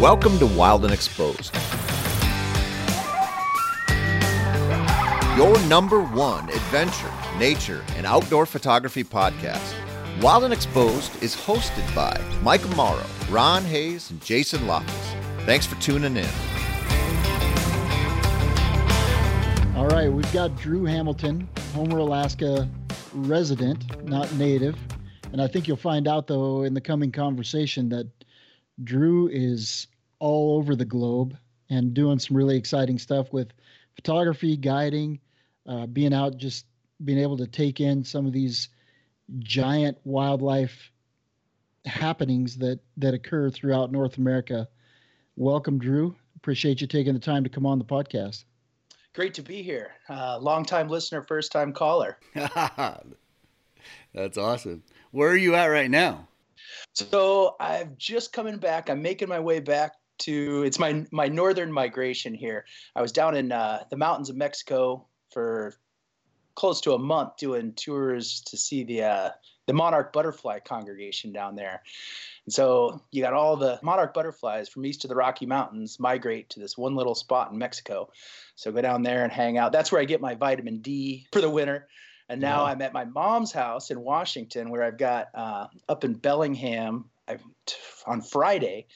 [0.00, 1.52] Welcome to Wild and Exposed.
[5.36, 9.74] Your number one adventure, nature, and outdoor photography podcast.
[10.22, 15.14] Wild and Exposed is hosted by Mike Morrow, Ron Hayes, and Jason Loftus.
[15.44, 16.28] Thanks for tuning in.
[19.74, 22.68] All right, we've got Drew Hamilton, Homer, Alaska
[23.14, 24.76] resident, not native.
[25.32, 28.06] And I think you'll find out, though, in the coming conversation that
[28.84, 29.86] Drew is
[30.18, 31.36] all over the globe
[31.70, 33.52] and doing some really exciting stuff with
[33.94, 35.20] photography, guiding,
[35.66, 36.66] uh, being out, just
[37.04, 38.68] being able to take in some of these
[39.40, 40.90] giant wildlife
[41.84, 44.68] happenings that that occur throughout North America.
[45.36, 46.16] Welcome, Drew.
[46.36, 48.44] Appreciate you taking the time to come on the podcast.
[49.14, 49.92] Great to be here.
[50.08, 52.18] Uh, long time listener, first time caller.
[54.14, 54.82] That's awesome.
[55.10, 56.28] Where are you at right now?
[56.94, 58.90] So I've just coming back.
[58.90, 62.64] I'm making my way back to it's my my northern migration here.
[62.96, 65.74] I was down in uh, the mountains of Mexico for
[66.54, 69.30] close to a month doing tours to see the uh,
[69.68, 71.82] the monarch butterfly congregation down there.
[72.46, 76.48] And so you got all the monarch butterflies from east of the Rocky Mountains migrate
[76.50, 78.10] to this one little spot in Mexico.
[78.56, 79.70] So go down there and hang out.
[79.70, 81.86] That's where I get my vitamin D for the winter.
[82.28, 82.72] And now yeah.
[82.72, 87.42] I'm at my mom's house in Washington, where I've got uh, up in Bellingham I've,
[88.06, 88.86] on Friday.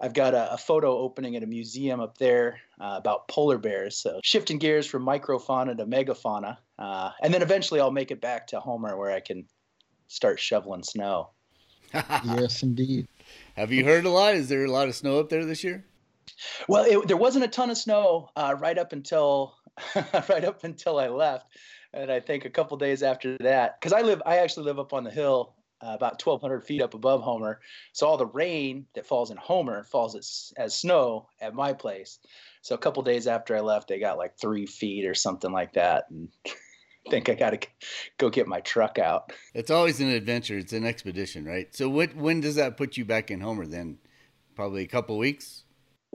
[0.00, 3.96] I've got a, a, photo opening at a museum up there uh, about polar bears.
[3.96, 8.48] So shifting gears from microfauna to megafauna, uh, and then eventually I'll make it back
[8.48, 9.46] to Homer where I can
[10.08, 11.30] start shoveling snow.
[11.92, 13.08] yes, indeed.
[13.56, 14.34] Have you heard a lot?
[14.34, 15.84] Is there a lot of snow up there this year?
[16.68, 19.54] Well, it, there wasn't a ton of snow uh, right up until
[20.28, 21.46] right up until I left
[21.96, 24.92] and I think a couple days after that, because I live, I actually live up
[24.92, 27.60] on the hill, uh, about 1,200 feet up above Homer.
[27.92, 32.18] So all the rain that falls in Homer falls as, as snow at my place.
[32.62, 35.74] So a couple days after I left, they got like three feet or something like
[35.74, 36.50] that, and I
[37.10, 37.68] think I got to
[38.18, 39.32] go get my truck out.
[39.54, 40.58] It's always an adventure.
[40.58, 41.74] It's an expedition, right?
[41.74, 42.16] So what?
[42.16, 43.66] When does that put you back in Homer?
[43.66, 43.98] Then,
[44.56, 45.62] probably a couple weeks.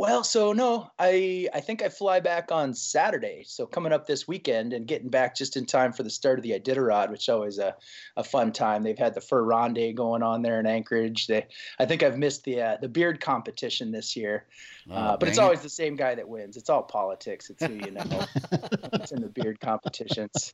[0.02, 3.44] Well, so no, I I think I fly back on Saturday.
[3.46, 6.44] So coming up this weekend and getting back just in time for the start of
[6.44, 7.76] the Iditarod, which is always a,
[8.18, 8.82] a fun time.
[8.82, 11.28] They've had the Fur Rondy going on there in Anchorage.
[11.28, 11.46] They
[11.78, 14.48] I think I've missed the uh, the beard competition this year,
[14.90, 15.64] oh, uh, but it's always it.
[15.64, 16.58] the same guy that wins.
[16.58, 17.52] It's all politics.
[17.52, 18.04] It's who you know.
[18.94, 20.52] it's in the beard competitions.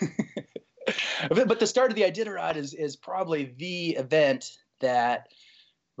[1.28, 4.50] but, but the start of the Iditarod is is probably the event
[4.80, 5.28] that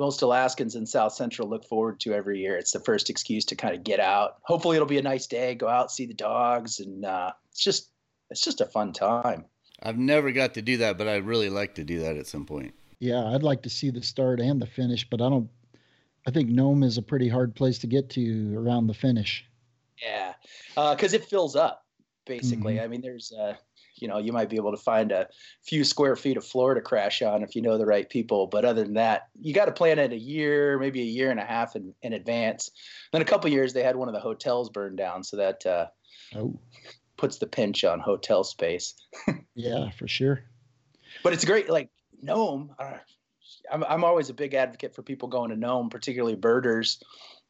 [0.00, 2.56] most Alaskans in South Central look forward to every year.
[2.56, 4.38] It's the first excuse to kind of get out.
[4.42, 5.54] Hopefully, it'll be a nice day.
[5.54, 7.90] Go out, see the dogs, and uh, it's just
[8.30, 9.44] it's just a fun time.
[9.82, 12.46] I've never got to do that, but I'd really like to do that at some
[12.46, 12.74] point.
[12.98, 15.50] Yeah, I'd like to see the start and the finish, but I don't.
[16.26, 19.44] I think Nome is a pretty hard place to get to around the finish.
[20.02, 20.32] Yeah,
[20.74, 21.84] because uh, it fills up
[22.26, 22.74] basically.
[22.74, 22.84] Mm-hmm.
[22.84, 23.54] I mean, there's uh,
[24.00, 25.28] you know you might be able to find a
[25.62, 28.46] few square feet of floor to crash on if you know the right people.
[28.46, 31.40] But other than that you got to plan it a year maybe a year and
[31.40, 32.70] a half in, in advance.
[33.12, 35.24] Then a couple years they had one of the hotels burned down.
[35.24, 35.86] So that uh,
[36.36, 36.58] oh.
[37.16, 38.94] puts the pinch on hotel space.
[39.54, 40.42] Yeah for sure.
[41.22, 41.90] But it's great like
[42.22, 42.98] Nome uh,
[43.70, 47.02] I'm, I'm always a big advocate for people going to Nome particularly birders.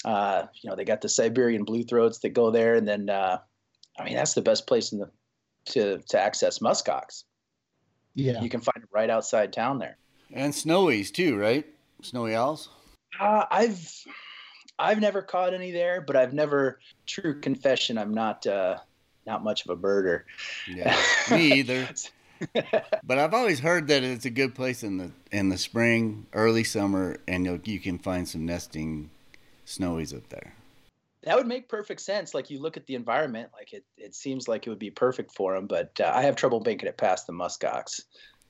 [0.05, 2.75] Uh, you know they got the siberian blue throats that go there.
[2.75, 3.39] And then uh,
[4.01, 5.11] I mean, that's the best place in the
[5.71, 7.25] to to access muskox.
[8.15, 9.97] Yeah, you can find it right outside town there.
[10.33, 11.67] And snowies too, right?
[12.03, 12.69] Snowy owls.
[13.19, 14.07] Uh, I've
[14.79, 16.79] I've never caught any there, but I've never.
[17.07, 18.79] True confession, I'm not uh,
[19.27, 20.23] not much of a birder.
[20.69, 20.97] Yeah,
[21.31, 21.89] me either.
[23.05, 26.65] but I've always heard that it's a good place in the in the spring, early
[26.65, 29.11] summer, and you you can find some nesting
[29.67, 30.55] snowies up there
[31.23, 32.35] that would make perfect sense.
[32.35, 35.35] Like you look at the environment, like it, it seems like it would be perfect
[35.35, 38.01] for them, but uh, I have trouble making it past the muskox.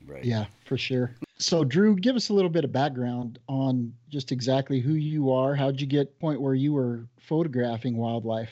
[0.05, 0.23] Right.
[0.23, 1.15] Yeah, for sure.
[1.37, 5.55] So, Drew, give us a little bit of background on just exactly who you are.
[5.55, 8.51] How'd you get point where you were photographing wildlife?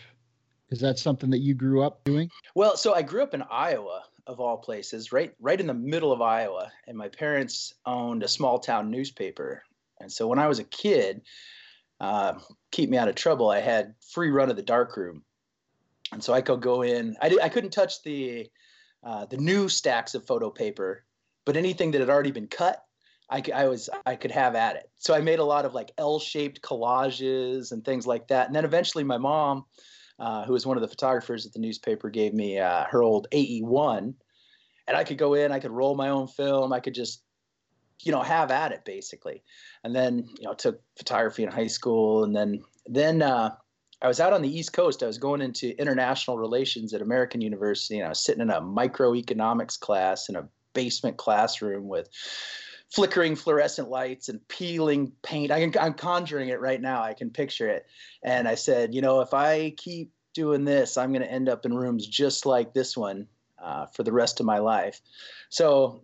[0.70, 2.30] Is that something that you grew up doing?
[2.54, 6.12] Well, so I grew up in Iowa, of all places, right, right in the middle
[6.12, 9.64] of Iowa, and my parents owned a small town newspaper.
[10.00, 11.22] And so when I was a kid,
[12.00, 12.34] uh,
[12.72, 15.24] keep me out of trouble, I had free run of the dark room,
[16.12, 17.16] and so I could go in.
[17.22, 18.48] I did, I couldn't touch the
[19.04, 21.06] uh, the new stacks of photo paper,
[21.46, 22.84] but anything that had already been cut,
[23.30, 24.90] I, I was I could have at it.
[24.98, 28.48] So I made a lot of like L-shaped collages and things like that.
[28.48, 29.66] And then eventually, my mom,
[30.20, 33.28] uh, who was one of the photographers at the newspaper, gave me uh, her old
[33.32, 34.14] AE1,
[34.88, 35.52] and I could go in.
[35.52, 36.74] I could roll my own film.
[36.74, 37.24] I could just
[38.02, 39.44] you know have at it basically
[39.84, 43.52] and then you know took photography in high school and then then uh,
[44.02, 45.04] I was out on the East Coast.
[45.04, 48.62] I was going into international relations at American University, and I was sitting in a
[48.62, 52.10] microeconomics class in a basement classroom with
[52.90, 55.52] flickering fluorescent lights and peeling paint.
[55.52, 57.04] I am conjuring it right now.
[57.04, 57.86] I can picture it.
[58.24, 61.66] And I said, you know, if I keep doing this, I'm going to end up
[61.66, 63.28] in rooms just like this one
[63.62, 65.02] uh, for the rest of my life.
[65.50, 66.02] So,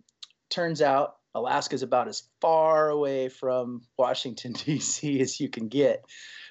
[0.48, 5.20] turns out Alaska is about as far away from Washington D.C.
[5.20, 6.04] as you can get.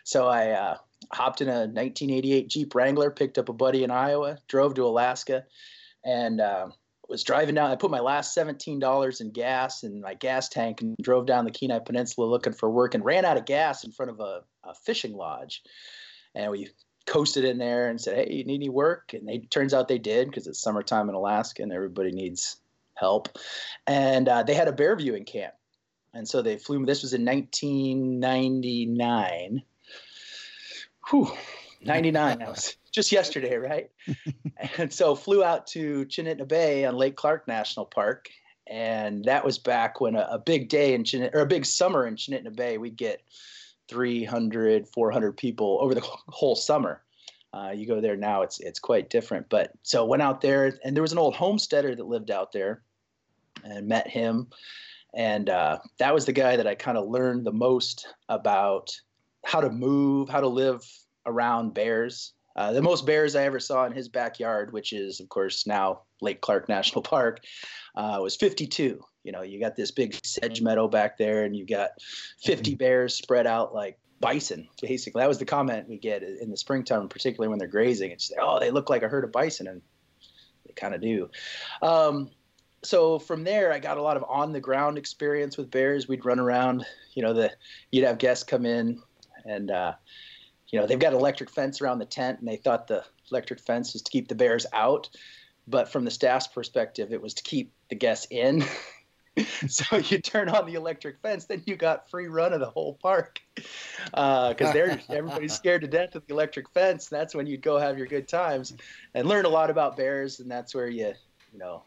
[0.04, 0.78] So I uh,
[1.12, 5.46] hopped in a 1988 Jeep Wrangler, picked up a buddy in Iowa, drove to Alaska,
[6.04, 6.68] and uh,
[7.10, 7.72] was driving down.
[7.72, 11.52] I put my last $17 in gas in my gas tank and drove down the
[11.52, 14.76] Kenai Peninsula looking for work and ran out of gas in front of a, a
[14.86, 15.64] fishing lodge.
[16.36, 16.70] And we
[17.08, 20.00] coasted in there and said, "Hey, you need any work?" And they turns out they
[20.00, 22.58] did because it's summertime in Alaska and everybody needs
[22.96, 23.38] help.
[23.88, 25.54] And uh, they had a bear viewing camp,
[26.14, 26.86] and so they flew.
[26.86, 29.64] This was in 1999.
[31.10, 31.32] Whew,
[31.82, 32.40] 99.
[32.40, 33.90] That was just yesterday, right?
[34.78, 38.30] and so flew out to Chinitna Bay on Lake Clark National Park.
[38.68, 42.08] And that was back when a, a big day in Chinit, or a big summer
[42.08, 43.22] in Chinitna Bay, we'd get
[43.90, 47.04] 300, 400 people over the whole summer.
[47.56, 49.48] Uh, you go there now, it's it's quite different.
[49.50, 52.82] But so went out there, and there was an old homesteader that lived out there,
[53.64, 54.48] and met him,
[55.14, 58.92] and uh, that was the guy that I kind of learned the most about
[59.46, 60.84] how to move, how to live
[61.26, 62.34] around bears.
[62.58, 66.02] Uh, the most bears I ever saw in his backyard, which is of course now
[66.22, 67.40] Lake Clark National Park,
[67.96, 69.00] uh, was 52.
[69.24, 71.92] You know, you got this big sedge meadow back there, and you got
[72.44, 72.78] 50 mm-hmm.
[72.78, 74.68] bears spread out like bison.
[74.82, 78.12] Basically, that was the comment we get in the springtime, particularly when they're grazing.
[78.12, 79.82] It's like oh, they look like a herd of bison, and
[80.66, 81.30] they kind of do.
[81.82, 82.32] Um,
[82.84, 86.08] so from there, I got a lot of on the ground experience with bears.
[86.08, 86.86] We'd run around.
[87.14, 87.52] You know, the
[87.92, 89.02] you'd have guests come in,
[89.46, 89.94] and uh,
[90.70, 93.94] you know they've got electric fence around the tent, and they thought the electric fence
[93.94, 95.10] was to keep the bears out.
[95.68, 98.64] But from the staff's perspective, it was to keep the guests in.
[99.68, 102.94] so you turn on the electric fence, then you got free run of the whole
[102.96, 107.08] park because uh, they're everybody's scared to death of the electric fence.
[107.08, 108.74] That's when you'd go have your good times
[109.14, 111.14] and learn a lot about bears, and that's where you
[111.52, 111.84] you know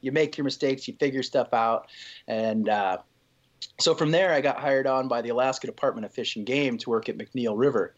[0.00, 1.88] you make your mistakes, you figure stuff out,
[2.28, 2.98] and uh,
[3.78, 6.78] so from there, I got hired on by the Alaska Department of Fish and Game
[6.78, 7.94] to work at McNeil River,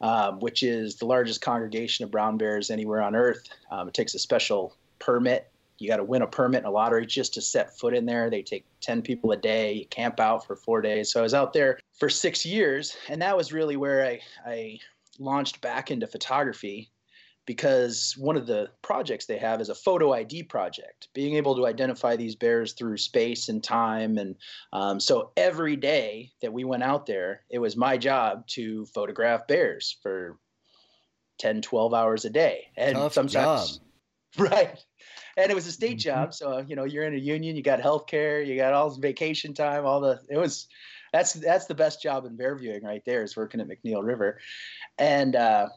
[0.00, 3.48] um, which is the largest congregation of brown bears anywhere on Earth.
[3.70, 7.06] Um, it takes a special permit you got to win a permit in a lottery
[7.06, 8.30] just to set foot in there.
[8.30, 11.12] They take 10 people a day, you camp out for four days.
[11.12, 14.78] So I was out there for six years, and that was really where I, I
[15.18, 16.90] launched back into photography
[17.46, 21.66] because one of the projects they have is a photo ID project, being able to
[21.66, 24.18] identify these bears through space and time.
[24.18, 24.34] And
[24.72, 29.46] um, so every day that we went out there, it was my job to photograph
[29.46, 30.38] bears for
[31.38, 32.66] 10, 12 hours a day.
[32.76, 33.86] And Tough sometimes, job.
[34.52, 34.84] right
[35.36, 36.08] and it was a state mm-hmm.
[36.08, 36.34] job.
[36.34, 38.98] So you know, you're in a union, you got health care, you got all this
[38.98, 40.68] vacation time, all the it was
[41.12, 44.38] that's that's the best job in bear viewing right there is working at McNeil River,
[44.98, 45.68] and uh,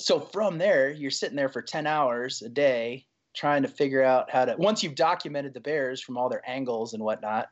[0.00, 4.30] so from there you're sitting there for ten hours a day trying to figure out
[4.30, 7.48] how to once you've documented the bears from all their angles and whatnot,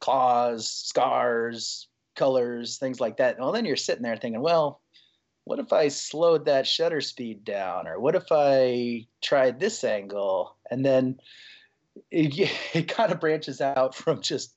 [0.00, 3.38] claws, scars, colors, things like that.
[3.38, 4.80] Well, then you're sitting there thinking, well,
[5.46, 7.86] what if I slowed that shutter speed down?
[7.86, 10.56] Or what if I tried this angle?
[10.72, 11.20] And then
[12.10, 14.54] it, it kind of branches out from just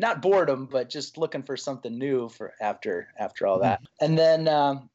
[0.00, 3.80] not boredom, but just looking for something new for after after all that.
[3.80, 4.04] Mm-hmm.
[4.04, 4.90] And then um,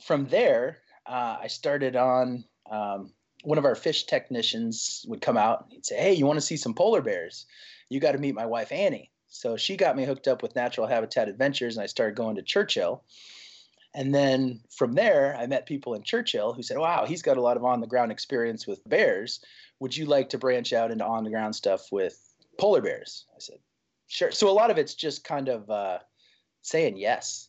[0.00, 3.12] from there, uh, I started on um,
[3.42, 5.64] one of our fish technicians would come out.
[5.64, 7.46] And he'd say, "Hey, you want to see some polar bears?
[7.88, 10.86] You got to meet my wife Annie." So she got me hooked up with Natural
[10.86, 13.02] Habitat Adventures, and I started going to Churchill.
[13.94, 17.40] And then from there, I met people in Churchill who said, wow, he's got a
[17.40, 19.40] lot of on the ground experience with bears.
[19.78, 22.18] Would you like to branch out into on the ground stuff with
[22.58, 23.24] polar bears?
[23.30, 23.58] I said,
[24.08, 24.32] sure.
[24.32, 25.98] So a lot of it's just kind of uh,
[26.62, 27.48] saying yes.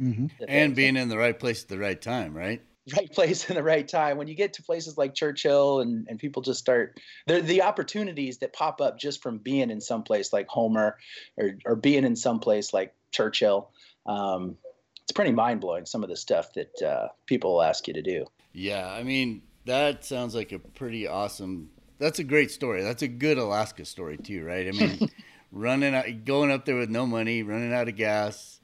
[0.00, 0.26] Mm-hmm.
[0.48, 2.60] And being in the right place at the right time, right?
[2.96, 4.16] Right place in the right time.
[4.16, 8.52] When you get to places like Churchill and, and people just start, the opportunities that
[8.52, 10.96] pop up just from being in some place like Homer
[11.36, 13.70] or, or being in some place like Churchill.
[14.06, 14.56] Um,
[15.08, 18.26] it's pretty mind blowing some of the stuff that uh, people ask you to do.
[18.52, 21.70] Yeah, I mean that sounds like a pretty awesome.
[21.98, 22.82] That's a great story.
[22.82, 24.68] That's a good Alaska story too, right?
[24.68, 25.10] I mean,
[25.50, 28.60] running out, going up there with no money, running out of gas,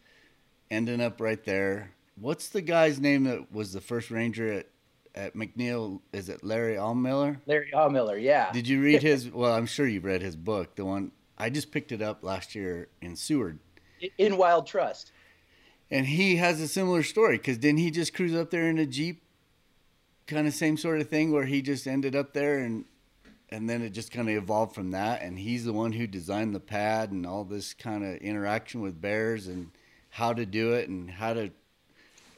[0.70, 1.92] ending up right there.
[2.20, 4.66] What's the guy's name that was the first ranger at
[5.14, 6.02] at McNeil?
[6.12, 7.40] Is it Larry Aumiller?
[7.46, 8.52] Larry Aumiller, yeah.
[8.52, 9.30] Did you read his?
[9.32, 10.76] well, I'm sure you've read his book.
[10.76, 13.60] The one I just picked it up last year in Seward.
[14.18, 15.10] In Wild Trust
[15.94, 18.84] And he has a similar story because didn't he just cruise up there in a
[18.84, 19.22] jeep,
[20.26, 22.84] kind of same sort of thing, where he just ended up there and
[23.50, 25.22] and then it just kind of evolved from that.
[25.22, 29.00] And he's the one who designed the pad and all this kind of interaction with
[29.00, 29.70] bears and
[30.10, 31.52] how to do it and how to.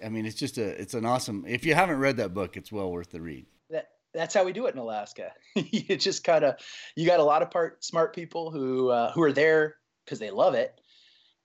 [0.04, 1.46] I mean, it's just a it's an awesome.
[1.48, 3.46] If you haven't read that book, it's well worth the read.
[3.70, 5.32] That that's how we do it in Alaska.
[5.54, 6.56] you just kind of
[6.94, 10.30] you got a lot of part smart people who uh, who are there because they
[10.30, 10.78] love it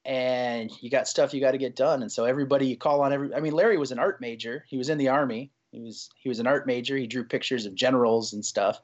[0.06, 2.02] and you got stuff you got to get done.
[2.02, 4.66] And so everybody you call on every i mean larry was an art major.
[4.68, 5.52] He was in the army.
[5.72, 6.98] He was he was an art major.
[6.98, 8.80] He drew pictures of generals and stuff.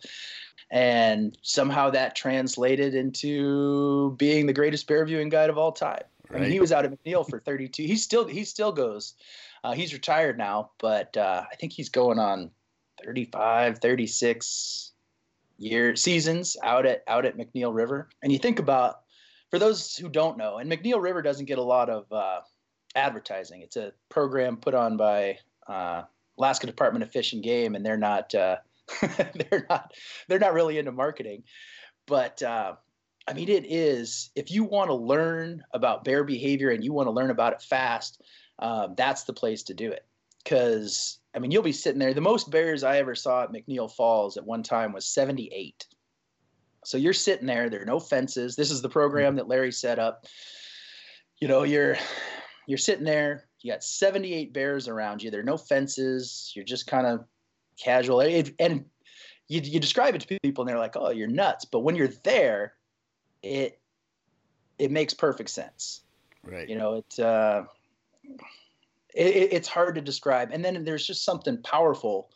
[0.69, 6.03] And somehow that translated into being the greatest bear viewing guide of all time.
[6.29, 6.39] Right.
[6.39, 9.13] i mean he was out at mcneil for 32 he still he still goes.
[9.63, 12.51] Uh, he's retired now but uh, i think he's going on
[13.03, 14.91] 35 36
[15.57, 18.09] year seasons out at out at mcneil river.
[18.21, 19.01] And you think about
[19.49, 22.41] for those who don't know, and McNeil River doesn't get a lot of uh,
[22.95, 23.61] advertising.
[23.61, 26.03] It's a program put on by uh,
[26.37, 28.57] Alaska Department of Fish and Game, and they're not uh,
[29.01, 29.93] they're not
[30.27, 31.43] they're not really into marketing.
[32.05, 32.75] But uh,
[33.27, 37.07] I mean, it is if you want to learn about bear behavior and you want
[37.07, 38.21] to learn about it fast,
[38.59, 40.05] um, that's the place to do it.
[40.43, 42.13] Because I mean, you'll be sitting there.
[42.13, 45.85] The most bears I ever saw at McNeil Falls at one time was 78.
[46.87, 48.55] So you're sitting there, there are no fences.
[48.55, 50.25] This is the program that Larry set up.
[51.37, 51.97] You know, you're
[52.65, 55.29] you're sitting there, you got 78 bears around you.
[55.29, 56.53] There are no fences.
[56.55, 57.25] You're just kind of
[57.77, 58.21] casual.
[58.21, 58.85] and
[59.49, 61.65] you, you describe it to people and they're like, oh, you're nuts.
[61.65, 62.75] But when you're there,
[63.43, 63.81] it
[64.79, 66.03] it makes perfect sense.
[66.41, 66.69] Right.
[66.69, 67.63] You know, it, uh,
[69.13, 70.51] it it's hard to describe.
[70.53, 72.29] And then there's just something powerful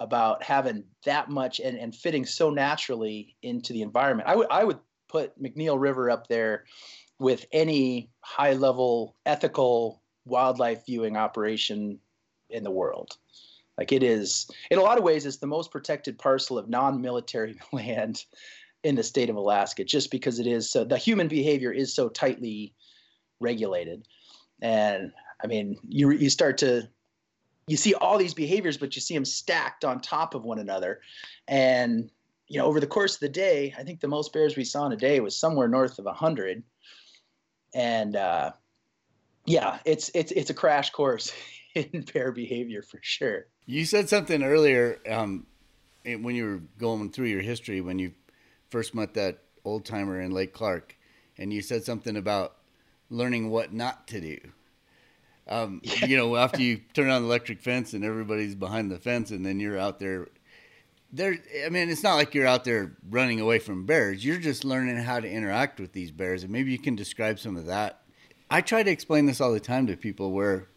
[0.00, 4.28] about having that much and, and fitting so naturally into the environment.
[4.28, 4.78] I would I would
[5.08, 6.64] put McNeil River up there
[7.18, 11.98] with any high level ethical wildlife viewing operation
[12.50, 13.16] in the world.
[13.76, 17.58] Like it is, in a lot of ways, it's the most protected parcel of non-military
[17.72, 18.24] land
[18.84, 22.08] in the state of Alaska, just because it is so the human behavior is so
[22.08, 22.74] tightly
[23.40, 24.06] regulated.
[24.60, 25.12] And
[25.42, 26.88] I mean, you you start to
[27.68, 31.00] you see all these behaviors, but you see them stacked on top of one another.
[31.46, 32.10] And,
[32.48, 34.86] you know, over the course of the day, I think the most bears we saw
[34.86, 36.62] in a day was somewhere north of 100.
[37.74, 38.52] And, uh,
[39.44, 41.32] yeah, it's, it's, it's a crash course
[41.74, 43.46] in bear behavior for sure.
[43.66, 45.46] You said something earlier um,
[46.04, 48.12] when you were going through your history when you
[48.70, 50.96] first met that old timer in Lake Clark,
[51.36, 52.56] and you said something about
[53.10, 54.38] learning what not to do.
[55.48, 59.30] Um, you know, after you turn on the electric fence and everybody's behind the fence,
[59.30, 60.28] and then you're out there.
[61.10, 64.22] There, I mean, it's not like you're out there running away from bears.
[64.22, 67.56] You're just learning how to interact with these bears, and maybe you can describe some
[67.56, 68.02] of that.
[68.50, 70.68] I try to explain this all the time to people where,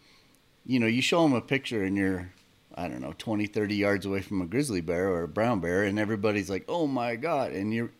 [0.65, 2.31] you know, you show them a picture and you're,
[2.75, 5.83] I don't know, 20, 30 yards away from a grizzly bear or a brown bear,
[5.83, 7.91] and everybody's like, "Oh my god!" And you're,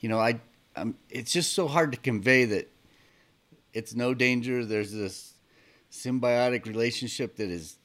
[0.00, 0.40] you know, I,
[0.74, 2.70] I'm, it's just so hard to convey that
[3.74, 4.64] it's no danger.
[4.64, 5.34] There's this
[5.90, 7.78] symbiotic relationship that is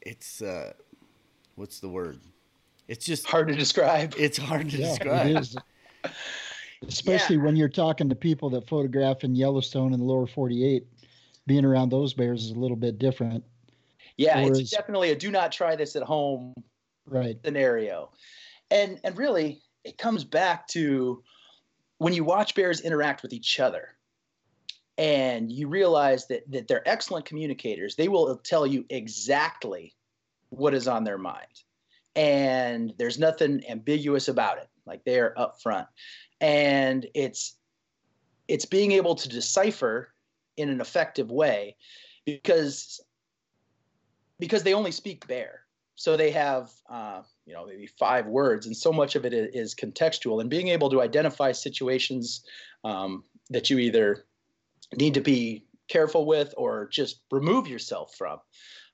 [0.00, 0.72] it's uh
[1.56, 2.20] what's the word?
[2.88, 4.14] It's just hard to describe.
[4.18, 5.46] It's hard to yeah, describe.
[6.86, 7.42] especially yeah.
[7.42, 10.86] when you're talking to people that photograph in yellowstone and the lower 48
[11.46, 13.44] being around those bears is a little bit different.
[14.16, 16.54] Yeah Whereas, it's definitely a do not try this at home
[17.06, 17.36] right.
[17.44, 18.10] scenario.
[18.70, 21.22] And and really it comes back to
[21.98, 23.88] when you watch bears interact with each other
[24.96, 29.94] and you realize that that they're excellent communicators they will tell you exactly
[30.56, 31.46] what is on their mind.
[32.16, 35.88] And there's nothing ambiguous about it like they're upfront.
[36.40, 37.56] And it's
[38.46, 40.12] it's being able to decipher
[40.56, 41.76] in an effective way
[42.24, 43.00] because
[44.38, 45.60] because they only speak bear
[45.96, 49.74] so they have uh, you know maybe five words and so much of it is
[49.74, 50.40] contextual.
[50.40, 52.44] And being able to identify situations
[52.84, 54.24] um, that you either
[54.92, 58.38] need to be careful with or just remove yourself from.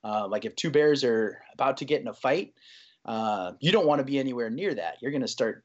[0.03, 2.53] Uh, like if two bears are about to get in a fight,
[3.05, 4.97] uh, you don't want to be anywhere near that.
[5.01, 5.63] You're going to start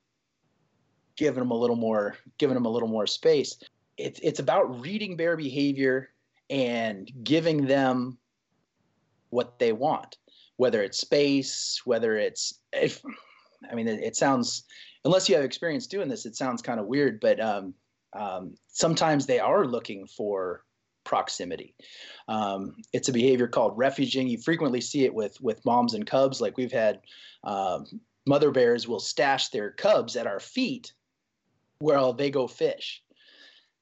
[1.17, 3.57] giving them a little more, giving them a little more space.
[3.97, 6.11] It's it's about reading bear behavior
[6.51, 8.19] and giving them
[9.31, 10.19] what they want,
[10.57, 13.03] whether it's space, whether it's if.
[13.71, 14.65] I mean, it, it sounds
[15.05, 17.75] unless you have experience doing this, it sounds kind of weird, but um,
[18.13, 20.65] um, sometimes they are looking for
[21.05, 21.75] proximity.
[22.29, 24.29] Um, it's a behavior called refuging.
[24.29, 26.41] You frequently see it with with moms and cubs.
[26.41, 27.01] Like we've had
[27.45, 27.85] um,
[28.27, 30.93] mother bears will stash their cubs at our feet
[31.79, 33.03] while they go fish,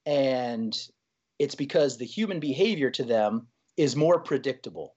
[0.07, 0.77] and
[1.39, 4.95] it's because the human behavior to them is more predictable.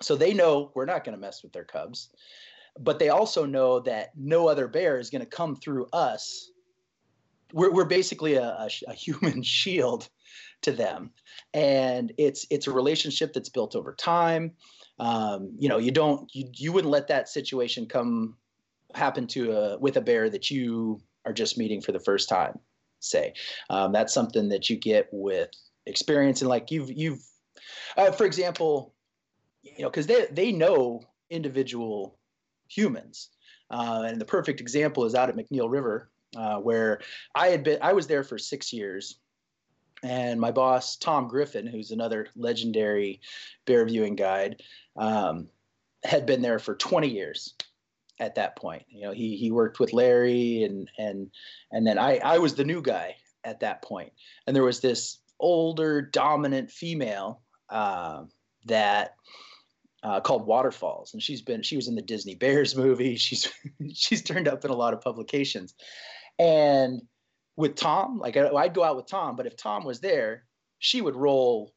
[0.00, 2.10] So they know we're not going to mess with their cubs,
[2.78, 6.50] but they also know that no other bear is going to come through us.
[7.52, 10.08] We're, we're basically a, a, a human shield
[10.62, 11.10] to them,
[11.54, 14.52] and it's it's a relationship that's built over time.
[14.98, 18.36] Um, you know, you don't you you wouldn't let that situation come
[18.94, 22.58] happen to a with a bear that you are just meeting for the first time.
[23.00, 23.34] Say,
[23.70, 25.50] um, that's something that you get with
[25.88, 27.20] experience and like you've you've
[27.96, 28.94] uh, for example
[29.62, 31.00] you know because they they know
[31.30, 32.18] individual
[32.68, 33.30] humans
[33.70, 37.00] uh, and the perfect example is out at mcneil river uh, where
[37.34, 39.18] i had been i was there for six years
[40.02, 43.20] and my boss tom griffin who's another legendary
[43.66, 44.62] bear viewing guide
[44.96, 45.48] um,
[46.04, 47.54] had been there for 20 years
[48.20, 51.30] at that point you know he he worked with larry and and
[51.72, 54.08] and then i i was the new guy at that point.
[54.08, 54.12] point
[54.46, 58.24] and there was this older dominant female uh,
[58.66, 59.14] that
[60.02, 63.16] uh, called Waterfalls, and she's been she was in the Disney Bears movie.
[63.16, 63.52] She's
[63.94, 65.74] she's turned up in a lot of publications,
[66.38, 67.02] and
[67.56, 70.44] with Tom, like I'd go out with Tom, but if Tom was there,
[70.78, 71.74] she would roll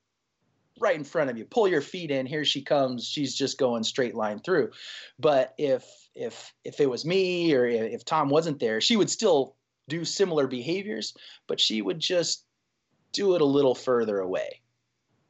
[0.80, 2.26] right in front of you, pull your feet in.
[2.26, 3.08] Here she comes.
[3.08, 4.72] She's just going straight line through.
[5.20, 9.56] But if if if it was me or if Tom wasn't there, she would still
[9.90, 11.14] do similar behaviors,
[11.48, 12.46] but she would just
[13.12, 14.61] do it a little further away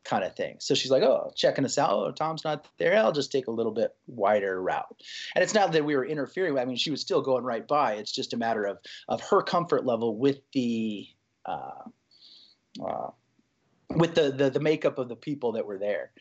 [0.03, 0.57] kind of thing.
[0.59, 1.91] So she's like, oh, checking us out.
[1.91, 2.97] Oh, Tom's not there.
[2.97, 5.01] I'll just take a little bit wider route.
[5.35, 6.57] And it's not that we were interfering.
[6.57, 7.93] I mean, she was still going right by.
[7.93, 11.07] It's just a matter of of her comfort level with the
[11.45, 11.83] uh,
[12.83, 13.09] uh,
[13.89, 16.11] with the, the the makeup of the people that were there.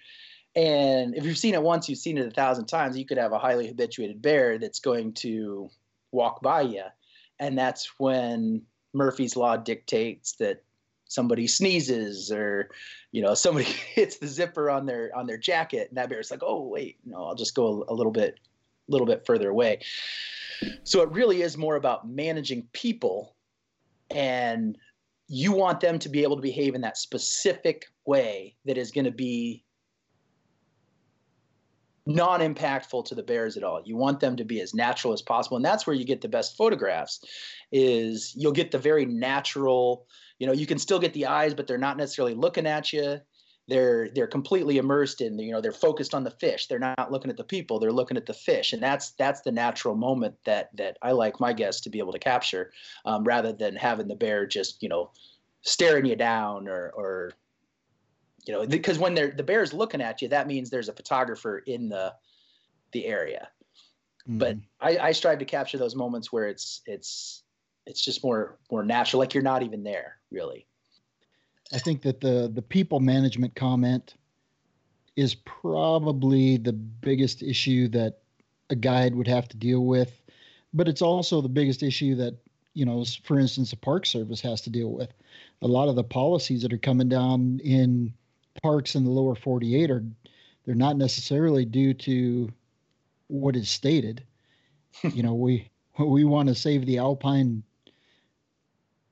[0.57, 2.99] And if you've seen it once, you've seen it a thousand times.
[2.99, 5.71] You could have a highly habituated bear that's going to
[6.11, 6.85] walk by you,
[7.39, 10.65] and that's when Murphy's law dictates that
[11.11, 12.71] somebody sneezes or
[13.13, 16.43] you know somebody hits the zipper on their on their jacket and that bear's like
[16.43, 18.39] oh wait no i'll just go a, a little bit
[18.91, 19.81] a little bit further away.
[20.85, 23.35] So it really is more about managing people
[24.11, 24.77] and
[25.29, 29.05] you want them to be able to behave in that specific way that is going
[29.05, 29.63] to be
[32.15, 33.81] non-impactful to the bears at all.
[33.85, 36.29] You want them to be as natural as possible and that's where you get the
[36.29, 37.21] best photographs
[37.73, 40.07] is you'll get the very natural
[40.39, 43.21] you know you can still get the eyes but they're not necessarily looking at you.
[43.69, 46.67] They're they're completely immersed in you know they're focused on the fish.
[46.67, 49.53] They're not looking at the people they're looking at the fish and that's that's the
[49.53, 52.73] natural moment that that i like my guests to be able to capture
[53.05, 55.11] um, rather than having the bear just you know
[55.63, 57.33] staring you down or or
[58.47, 61.59] you know because when they're the bear's looking at you that means there's a photographer
[61.59, 62.13] in the
[62.93, 63.49] the area.
[64.29, 64.39] Mm-hmm.
[64.39, 67.43] but I, I strive to capture those moments where it's it's
[67.87, 70.67] it's just more more natural like you're not even there really.
[71.73, 74.15] I think that the the people management comment
[75.17, 78.19] is probably the biggest issue that
[78.71, 80.21] a guide would have to deal with
[80.73, 82.35] but it's also the biggest issue that
[82.75, 85.13] you know for instance the park service has to deal with.
[85.63, 88.13] A lot of the policies that are coming down in
[88.63, 90.05] parks in the lower 48 are
[90.65, 92.53] they're not necessarily due to
[93.29, 94.25] what is stated
[95.15, 97.63] you know we we want to save the alpine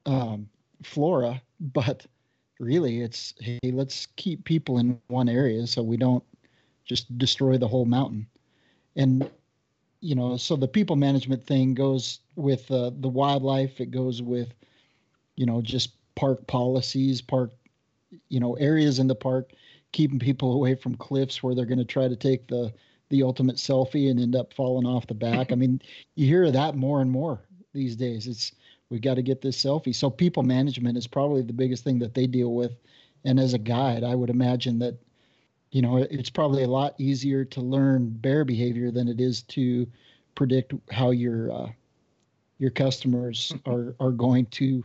[0.09, 0.49] um,
[0.83, 2.07] flora, but
[2.59, 6.25] really it's hey, let's keep people in one area so we don't
[6.85, 8.27] just destroy the whole mountain.
[8.97, 9.29] And
[10.01, 13.81] you know, so the people management thing goes with uh, the wildlife.
[13.81, 14.55] It goes with
[15.37, 17.53] you know just park policies, park
[18.29, 19.53] you know areas in the park,
[19.93, 22.73] keeping people away from cliffs where they're going to try to take the
[23.11, 25.51] the ultimate selfie and end up falling off the back.
[25.51, 25.81] I mean,
[26.15, 27.41] you hear that more and more
[27.73, 28.27] these days.
[28.27, 28.53] It's
[28.91, 29.95] we've got to get this selfie.
[29.95, 32.73] So people management is probably the biggest thing that they deal with.
[33.25, 34.97] And as a guide, I would imagine that,
[35.71, 39.87] you know, it's probably a lot easier to learn bear behavior than it is to
[40.35, 41.69] predict how your uh,
[42.59, 44.83] your customers are are going to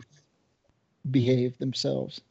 [1.12, 2.22] behave themselves.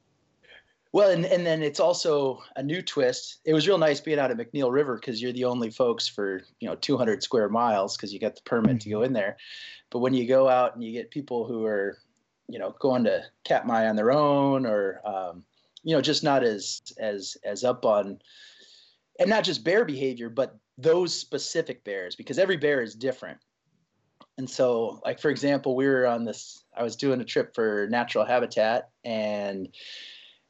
[0.92, 3.40] Well, and, and then it's also a new twist.
[3.46, 6.42] It was real nice being out at McNeil River because you're the only folks for
[6.60, 8.78] you know 200 square miles because you got the permit mm-hmm.
[8.78, 9.06] to go mm-hmm.
[9.06, 9.36] in there.
[9.90, 11.98] But when you go out and you get people who are,
[12.48, 15.44] you know, going to Katmai on their own, or um,
[15.82, 18.18] you know, just not as as as up on,
[19.18, 23.38] and not just bear behavior, but those specific bears, because every bear is different.
[24.36, 26.64] And so, like for example, we were on this.
[26.76, 29.68] I was doing a trip for Natural Habitat, and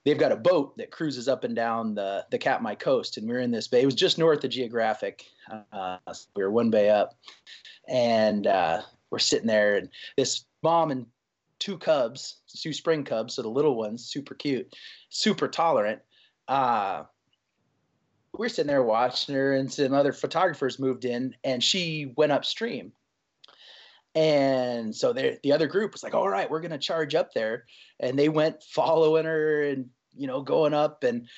[0.05, 3.35] they've got a boat that cruises up and down the the Katmai coast, and we
[3.35, 3.83] are in this bay.
[3.83, 5.25] It was just north of Geographic.
[5.73, 5.99] Uh,
[6.35, 7.17] we were one bay up,
[7.88, 11.07] and uh, we're sitting there, and this mom and
[11.59, 14.75] two cubs, two spring cubs, so the little ones, super cute,
[15.11, 16.01] super tolerant.
[16.49, 17.05] Uh,
[18.37, 22.93] we're sitting there watching her, and some other photographers moved in, and she went upstream.
[24.14, 27.64] And so the other group was like, "All right, we're going to charge up there,"
[27.98, 31.29] and they went following her and you know going up and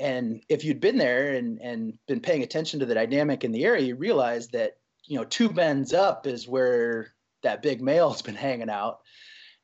[0.00, 3.64] and if you'd been there and and been paying attention to the dynamic in the
[3.64, 8.34] area, you realize that you know two bends up is where that big male's been
[8.34, 8.98] hanging out.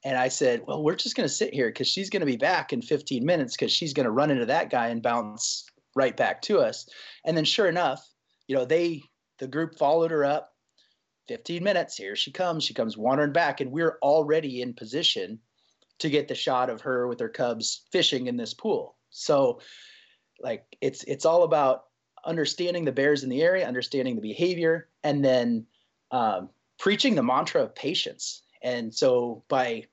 [0.02, 2.38] And I said, well, we're just going to sit here because she's going to be
[2.38, 6.16] back in 15 minutes because she's going to run into that guy and bounce right
[6.16, 6.88] back to us.
[7.26, 8.02] And then sure enough,
[8.46, 9.02] you know, they,
[9.40, 10.52] the group followed her up
[11.30, 11.96] 15 minutes.
[11.96, 12.64] Here she comes.
[12.64, 15.38] She comes wandering back, and we're already in position
[16.00, 18.96] to get the shot of her with her cubs fishing in this pool.
[19.10, 19.60] So,
[20.40, 21.84] like, it's it's all about
[22.26, 25.66] understanding the bears in the area, understanding the behavior, and then
[26.10, 28.42] um, preaching the mantra of patience.
[28.64, 29.84] And so by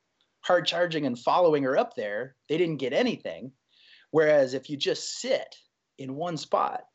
[0.41, 3.51] hard charging and following her up there, they didn't get anything.
[4.09, 5.55] Whereas if you just sit
[5.99, 6.85] in one spot,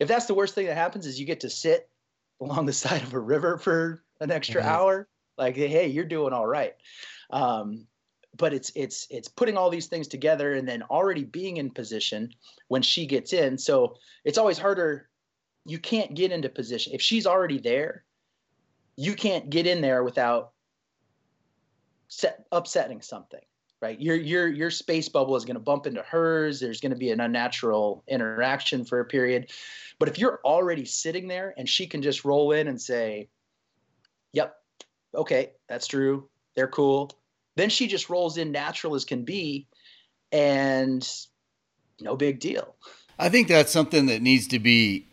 [0.00, 1.90] if that's the worst thing that happens is you get to sit
[2.42, 4.70] along the side of a river for an extra mm-hmm.
[4.70, 6.74] hour, like hey, you're doing all right.
[7.30, 7.86] Um,
[8.36, 12.30] but it's it's it's putting all these things together and then already being in position
[12.68, 13.58] when she gets in.
[13.58, 15.08] So it's always harder.
[15.64, 18.04] You can't get into position if she's already there
[18.96, 20.52] you can't get in there without
[22.08, 23.40] set, upsetting something
[23.82, 24.00] right?
[24.00, 26.60] Your your your space bubble is going to bump into hers.
[26.60, 29.50] There's going to be an unnatural interaction for a period.
[29.98, 33.28] But if you're already sitting there and she can just roll in and say
[34.32, 34.56] yep
[35.14, 36.28] okay that's true.
[36.54, 37.10] They're cool.
[37.56, 39.66] Then she just rolls in natural as can be
[40.30, 41.06] and
[42.00, 42.74] no big deal.
[43.18, 45.06] I think that's something that needs to be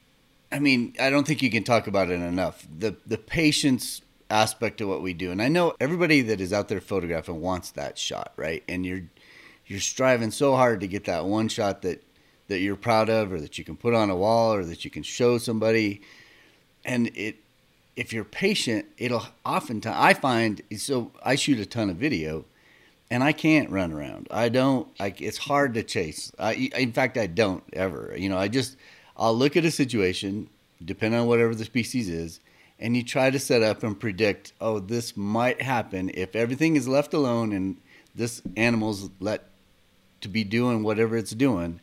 [0.51, 2.67] I mean, I don't think you can talk about it enough.
[2.77, 6.67] The the patience aspect of what we do, and I know everybody that is out
[6.67, 8.63] there photographing wants that shot, right?
[8.67, 9.03] And you're
[9.65, 12.03] you're striving so hard to get that one shot that
[12.47, 14.91] that you're proud of, or that you can put on a wall, or that you
[14.91, 16.01] can show somebody.
[16.85, 17.37] And it,
[17.95, 22.45] if you're patient, it'll oftentimes I find so I shoot a ton of video,
[23.11, 24.27] and I can't run around.
[24.31, 24.87] I don't.
[24.99, 26.31] I, it's hard to chase.
[26.39, 28.13] I, in fact, I don't ever.
[28.17, 28.77] You know, I just
[29.17, 30.49] I'll look at a situation,
[30.83, 32.39] depending on whatever the species is,
[32.79, 36.87] and you try to set up and predict, oh, this might happen if everything is
[36.87, 37.77] left alone and
[38.15, 39.49] this animal's let
[40.21, 41.79] to be doing whatever it's doing.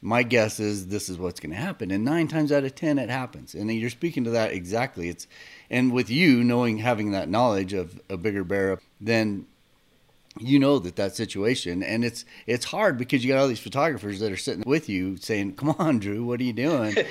[0.00, 2.98] My guess is this is what's going to happen, and nine times out of ten,
[2.98, 3.54] it happens.
[3.54, 5.08] And you're speaking to that exactly.
[5.08, 5.28] It's
[5.70, 9.46] and with you knowing having that knowledge of a bigger bear, then
[10.38, 14.18] you know that that situation and it's it's hard because you got all these photographers
[14.20, 16.94] that are sitting with you saying come on drew what are you doing?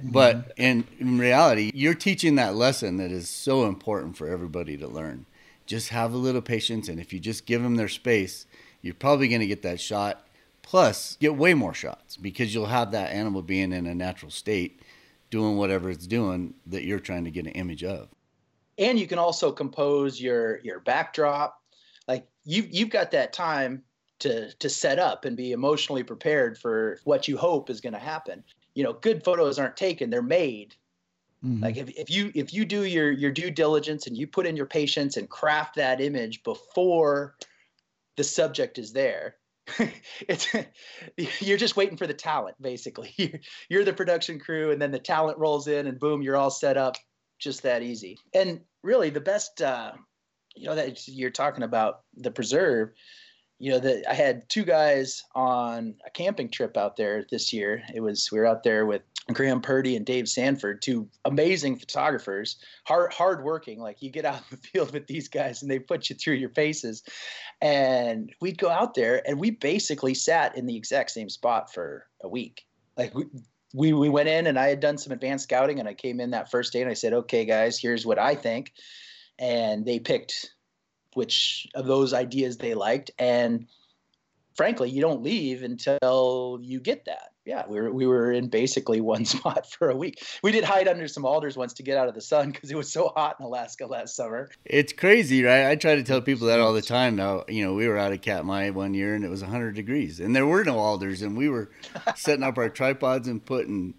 [0.00, 4.86] But in, in reality you're teaching that lesson that is so important for everybody to
[4.86, 5.26] learn.
[5.66, 8.46] Just have a little patience and if you just give them their space
[8.80, 10.24] you're probably going to get that shot.
[10.62, 14.80] Plus get way more shots because you'll have that animal being in a natural state
[15.30, 18.08] doing whatever it's doing that you're trying to get an image of.
[18.76, 21.57] And you can also compose your your backdrop
[22.08, 23.84] like you you've got that time
[24.20, 27.98] to to set up and be emotionally prepared for what you hope is going to
[27.98, 28.42] happen.
[28.74, 30.74] You know, good photos aren't taken; they're made.
[31.44, 31.62] Mm-hmm.
[31.62, 34.56] Like if, if you if you do your your due diligence and you put in
[34.56, 37.36] your patience and craft that image before
[38.16, 39.36] the subject is there,
[40.28, 40.48] it's
[41.40, 43.12] you're just waiting for the talent basically.
[43.16, 46.50] You're, you're the production crew, and then the talent rolls in, and boom, you're all
[46.50, 46.96] set up.
[47.38, 48.18] Just that easy.
[48.34, 49.92] And really, the best uh,
[50.58, 52.90] you know that you're talking about the preserve
[53.58, 57.82] you know that i had two guys on a camping trip out there this year.
[57.94, 62.56] It was we were out there with graham purdy and dave sanford two amazing photographers
[62.84, 65.78] hard hard working like you get out in the field with these guys and they
[65.78, 67.02] put you through your paces.
[67.60, 72.06] And we'd go out there and we basically sat in the exact same spot for
[72.22, 72.64] a week.
[72.96, 73.24] Like we,
[73.74, 76.30] we, we went in and i had done some advanced scouting and i came in
[76.30, 78.72] that first day and i said okay guys here's what i think
[79.38, 80.54] and they picked
[81.14, 83.10] which of those ideas they liked.
[83.18, 83.66] And
[84.58, 87.28] frankly you don't leave until you get that.
[87.46, 90.22] Yeah we were, we were in basically one spot for a week.
[90.42, 92.76] We did hide under some alders once to get out of the sun because it
[92.76, 94.50] was so hot in alaska last summer.
[94.64, 95.68] It's crazy right?
[95.68, 97.44] I try to tell people that all the time now.
[97.48, 100.34] You know we were out of katmai one year and it was 100 degrees and
[100.34, 101.70] there were no alders and we were
[102.16, 103.94] setting up our tripods and putting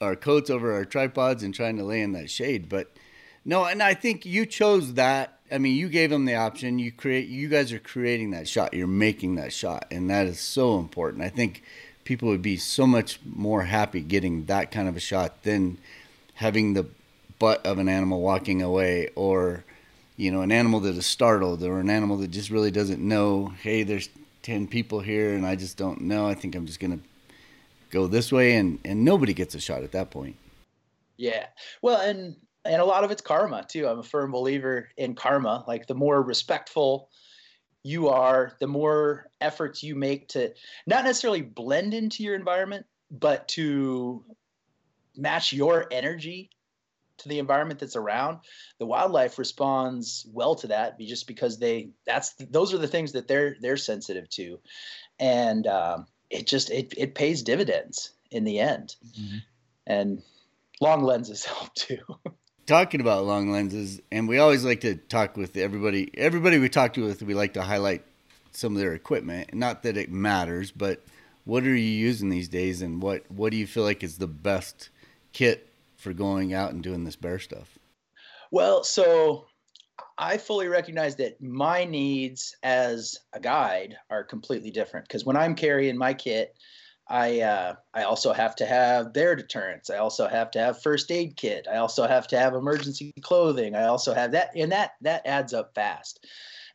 [0.00, 2.68] our coats over our tripods and trying to lay in that shade.
[2.68, 2.92] But
[3.44, 5.38] no, and I think you chose that.
[5.50, 6.78] I mean, you gave them the option.
[6.78, 7.28] You create.
[7.28, 8.74] You guys are creating that shot.
[8.74, 11.22] You're making that shot, and that is so important.
[11.22, 11.62] I think
[12.04, 15.78] people would be so much more happy getting that kind of a shot than
[16.34, 16.86] having the
[17.38, 19.64] butt of an animal walking away, or
[20.16, 23.54] you know, an animal that is startled, or an animal that just really doesn't know.
[23.62, 24.10] Hey, there's
[24.42, 26.26] ten people here, and I just don't know.
[26.26, 27.00] I think I'm just gonna
[27.90, 30.36] go this way, and and nobody gets a shot at that point.
[31.16, 31.46] Yeah,
[31.82, 33.88] well, and and a lot of it's karma too.
[33.88, 35.64] I'm a firm believer in karma.
[35.66, 37.10] Like the more respectful
[37.82, 40.52] you are, the more efforts you make to
[40.86, 44.24] not necessarily blend into your environment, but to
[45.16, 46.50] match your energy
[47.18, 48.38] to the environment that's around
[48.78, 53.28] the wildlife responds well to that just because they that's those are the things that
[53.28, 54.58] they're they're sensitive to
[55.18, 59.38] and um, it just it, it pays dividends in the end mm-hmm.
[59.86, 60.22] and
[60.80, 61.98] long lenses help too
[62.70, 66.92] talking about long lenses and we always like to talk with everybody everybody we talk
[66.92, 68.04] to with we like to highlight
[68.52, 71.02] some of their equipment not that it matters but
[71.44, 74.28] what are you using these days and what what do you feel like is the
[74.28, 74.90] best
[75.32, 77.78] kit for going out and doing this bear stuff?
[78.50, 79.46] Well, so
[80.18, 85.54] I fully recognize that my needs as a guide are completely different because when I'm
[85.54, 86.54] carrying my kit,
[87.10, 89.90] I uh, I also have to have bear deterrence.
[89.90, 91.66] I also have to have first aid kit.
[91.70, 93.74] I also have to have emergency clothing.
[93.74, 96.24] I also have that, and that that adds up fast.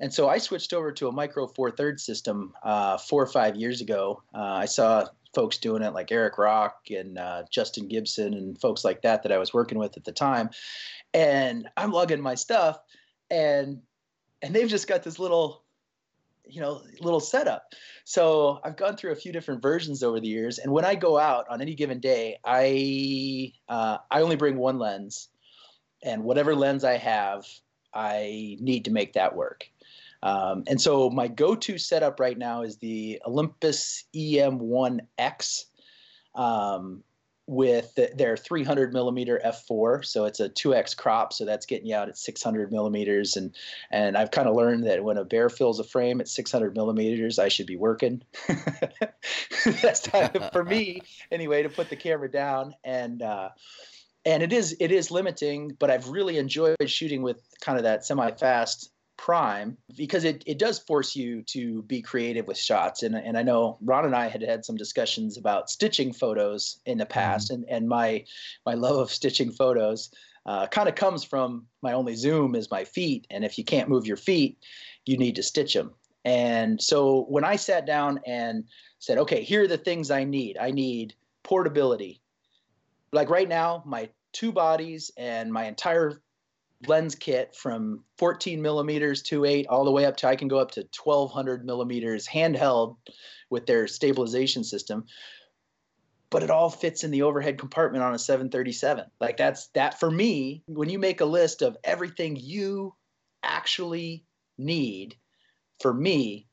[0.01, 3.55] And so I switched over to a micro four thirds system uh, four or five
[3.55, 4.21] years ago.
[4.33, 8.83] Uh, I saw folks doing it like Eric Rock and uh, Justin Gibson and folks
[8.83, 10.49] like that that I was working with at the time.
[11.13, 12.79] And I'm lugging my stuff
[13.29, 13.81] and
[14.41, 15.64] and they've just got this little
[16.47, 17.73] you know little setup.
[18.03, 21.17] So i've gone through a few different versions over the years and when i go
[21.17, 25.29] out on any given day i uh, i only bring one lens
[26.03, 27.45] and whatever lens i have
[27.93, 29.69] i need to make that work.
[30.23, 35.65] Um, and so my go-to setup right now is the Olympus EM1X
[36.33, 37.03] um,
[37.47, 40.03] with the, their 300 millimeter f4.
[40.03, 43.35] So it's a 2x crop, so that's getting you out at 600 millimeters.
[43.35, 43.55] And
[43.91, 47.37] and I've kind of learned that when a bear fills a frame at 600 millimeters,
[47.37, 48.23] I should be working.
[49.81, 53.21] that's time for me anyway to put the camera down and.
[53.21, 53.49] Uh,
[54.27, 58.03] and it is it is limiting, but I've really enjoyed shooting with kind of that
[58.03, 63.03] semi-fast prime because it, it does force you to be creative with shots.
[63.03, 66.97] And, and i know ron and i had had some discussions about stitching photos in
[66.97, 67.63] the past mm-hmm.
[67.63, 68.25] and, and my
[68.65, 70.11] my love of stitching photos
[70.45, 73.89] uh, kind of comes from my only zoom is my feet and if you can't
[73.89, 74.59] move your feet
[75.05, 75.91] you need to stitch them
[76.23, 78.65] and so when i sat down and
[78.99, 80.57] said okay here are the things i need.
[80.57, 81.13] I need
[81.45, 82.21] portability.
[83.13, 86.21] Like right now my two bodies and my entire
[86.87, 90.59] lens kit from 14 millimeters to 8 all the way up to I can go
[90.59, 92.97] up to 1200 millimeters handheld
[93.49, 95.05] with their stabilization system.
[96.29, 99.05] But it all fits in the overhead compartment on a 737.
[99.21, 102.93] Like that's that for me, when you make a list of everything you
[103.43, 104.25] actually
[104.57, 105.15] need,
[105.79, 106.47] for me,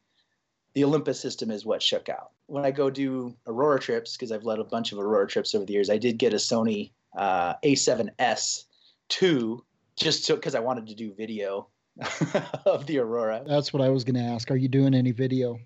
[0.74, 2.30] the Olympus system is what shook out.
[2.46, 5.64] When I go do Aurora trips, because I've led a bunch of Aurora trips over
[5.64, 8.64] the years, I did get a Sony uh, A7S
[9.08, 9.64] 2
[9.96, 11.68] just because I wanted to do video
[12.66, 13.42] of the aurora.
[13.46, 14.50] That's what I was going to ask.
[14.50, 15.58] Are you doing any video?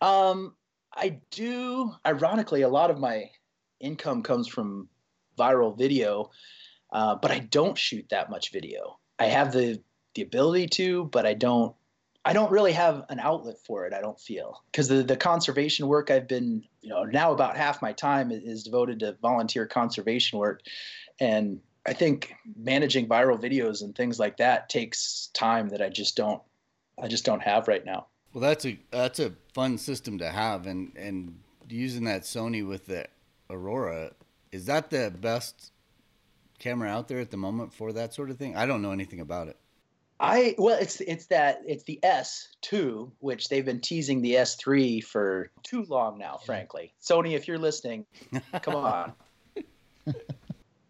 [0.00, 0.54] Um,
[0.94, 1.92] I do.
[2.06, 3.30] Ironically, a lot of my
[3.80, 4.88] income comes from
[5.38, 6.30] viral video,
[6.92, 8.98] uh, but I don't shoot that much video.
[9.18, 9.80] I have the
[10.14, 11.74] the ability to, but I don't.
[12.22, 13.94] I don't really have an outlet for it.
[13.94, 17.80] I don't feel because the the conservation work I've been, you know, now about half
[17.80, 20.60] my time is, is devoted to volunteer conservation work,
[21.18, 26.16] and I think managing viral videos and things like that takes time that I just
[26.16, 26.40] don't
[27.02, 28.06] I just don't have right now.
[28.32, 32.86] Well, that's a that's a fun system to have, and and using that Sony with
[32.86, 33.06] the
[33.50, 34.12] Aurora
[34.52, 35.72] is that the best
[36.60, 38.54] camera out there at the moment for that sort of thing?
[38.54, 39.56] I don't know anything about it.
[40.20, 44.54] I well, it's it's that it's the S two, which they've been teasing the S
[44.54, 46.36] three for too long now.
[46.36, 48.06] Frankly, Sony, if you're listening,
[48.62, 49.12] come on.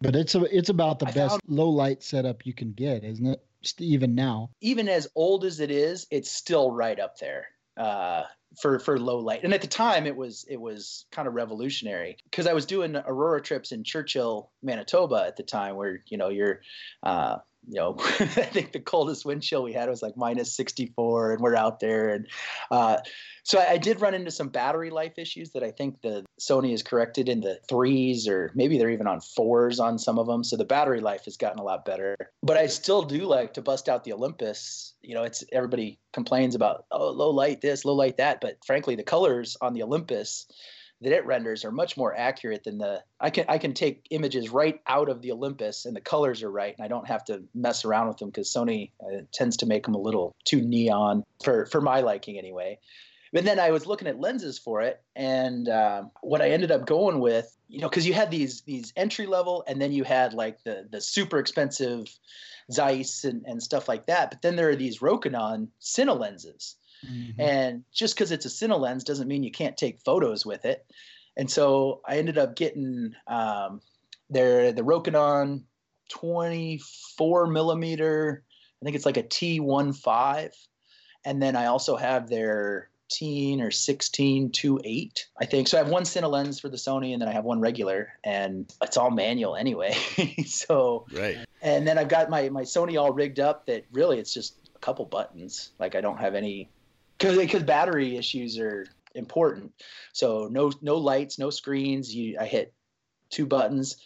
[0.01, 3.03] But it's a, it's about the I best found, low light setup you can get,
[3.03, 3.43] isn't it?
[3.77, 7.45] Even now, even as old as it is, it's still right up there
[7.77, 8.23] uh,
[8.59, 9.43] for for low light.
[9.43, 12.95] And at the time, it was it was kind of revolutionary because I was doing
[12.95, 16.61] aurora trips in Churchill, Manitoba at the time, where you know you're
[17.03, 21.33] uh, you know, I think the coldest wind chill we had was like minus 64,
[21.33, 22.09] and we're out there.
[22.09, 22.27] And
[22.71, 22.97] uh,
[23.43, 26.71] so I, I, did run into some battery life issues that I think the Sony
[26.71, 30.43] has corrected in the threes, or maybe they're even on fours on some of them.
[30.43, 32.15] So the battery life has gotten a lot better.
[32.43, 34.93] But I still do like to bust out the Olympus.
[35.01, 38.95] You know, it's everybody complains about oh low light this, low light that, but frankly,
[38.95, 40.47] the colors on the Olympus
[41.01, 44.49] that it renders are much more accurate than the I can I can take images
[44.49, 47.43] right out of the Olympus and the colors are right and I don't have to
[47.53, 51.23] mess around with them because Sony uh, tends to make them a little too neon
[51.43, 52.79] for for my liking anyway.
[53.33, 56.85] but then I was looking at lenses for it, and uh, what I ended up
[56.85, 60.33] going with, you know, because you had these these entry level, and then you had
[60.33, 62.07] like the the super expensive
[62.71, 64.31] Zeiss and, and stuff like that.
[64.31, 67.39] But then there are these Rokinon Cine lenses, mm-hmm.
[67.39, 70.85] and just because it's a Cine lens doesn't mean you can't take photos with it.
[71.37, 73.81] And so I ended up getting um,
[74.29, 75.63] their the Rokinon
[76.09, 78.43] 24 millimeter.
[78.81, 80.51] I think it's like a T15
[81.23, 85.83] and then I also have their 15 or 16 to 8 i think so i
[85.83, 88.95] have one cine lens for the sony and then i have one regular and it's
[88.95, 89.93] all manual anyway
[90.45, 94.33] so right and then i've got my my sony all rigged up that really it's
[94.33, 96.69] just a couple buttons like i don't have any
[97.21, 99.71] because because battery issues are important.
[100.13, 102.13] So no no lights no screens.
[102.13, 102.73] You i hit
[103.29, 103.97] two buttons.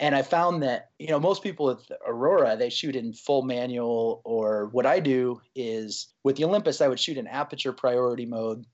[0.00, 4.20] And I found that you know most people with Aurora they shoot in full manual,
[4.24, 8.64] or what I do is with the Olympus I would shoot in aperture priority mode,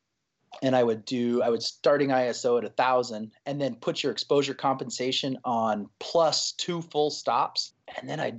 [0.62, 4.12] and I would do I would starting ISO at a thousand, and then put your
[4.12, 8.36] exposure compensation on plus two full stops, and then I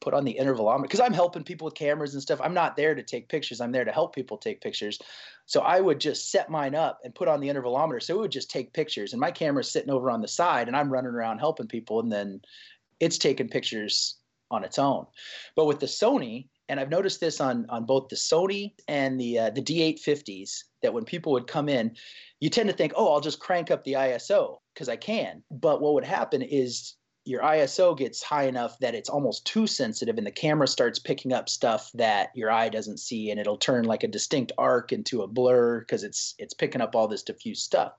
[0.00, 2.40] put on the intervalometer because I'm helping people with cameras and stuff.
[2.42, 3.60] I'm not there to take pictures.
[3.60, 4.98] I'm there to help people take pictures.
[5.46, 8.02] So I would just set mine up and put on the intervalometer.
[8.02, 9.12] So it would just take pictures.
[9.12, 12.00] And my camera's sitting over on the side and I'm running around helping people.
[12.00, 12.40] And then
[13.00, 14.16] it's taking pictures
[14.50, 15.06] on its own.
[15.54, 19.38] But with the Sony, and I've noticed this on on both the Sony and the
[19.38, 21.96] uh, the D850s that when people would come in,
[22.40, 25.42] you tend to think, oh, I'll just crank up the ISO because I can.
[25.50, 26.94] But what would happen is
[27.26, 31.32] your ISO gets high enough that it's almost too sensitive and the camera starts picking
[31.32, 35.22] up stuff that your eye doesn't see and it'll turn like a distinct arc into
[35.22, 37.94] a blur because it's it's picking up all this diffuse stuff.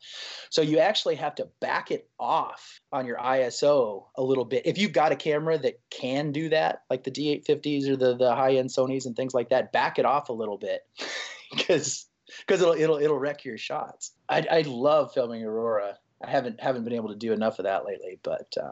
[0.49, 4.65] So you actually have to back it off on your ISO a little bit.
[4.65, 8.33] If you've got a camera that can do that, like the D850s or the the
[8.33, 10.87] high-end Sonys and things like that, back it off a little bit
[11.51, 12.05] because
[12.39, 14.13] because it'll it'll it'll wreck your shots.
[14.29, 15.97] I I love filming Aurora.
[16.23, 18.71] I haven't haven't been able to do enough of that lately, but uh,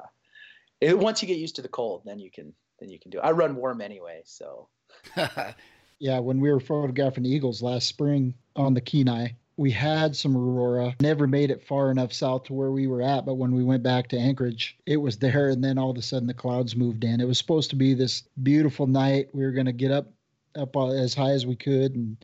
[0.86, 3.18] it, once you get used to the cold, then you can then you can do
[3.18, 3.22] it.
[3.22, 4.68] I run warm anyway, so.
[6.00, 10.36] yeah, when we were photographing the Eagles last spring on the Kenai, we had some
[10.36, 10.96] aurora.
[11.00, 13.84] Never made it far enough south to where we were at, but when we went
[13.84, 17.04] back to Anchorage, it was there, and then all of a sudden the clouds moved
[17.04, 17.22] in.
[17.22, 19.30] It was supposed to be this beautiful night.
[19.34, 20.12] We were going to get up
[20.56, 22.16] up as high as we could and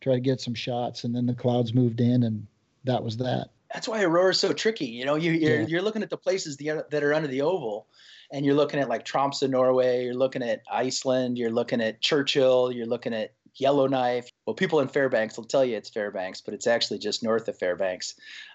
[0.00, 2.46] try to get some shots, and then the clouds moved in, and
[2.84, 4.86] that was that that's why Aurora is so tricky.
[4.86, 5.66] You know, you, you're, yeah.
[5.66, 7.86] you're looking at the places the, that are under the oval,
[8.32, 10.04] and you're looking at like Tromsø, Norway.
[10.04, 11.38] You're looking at Iceland.
[11.38, 12.72] You're looking at Churchill.
[12.72, 14.30] You're looking at Yellowknife.
[14.46, 17.58] Well, people in Fairbanks will tell you it's Fairbanks, but it's actually just north of
[17.58, 18.14] Fairbanks.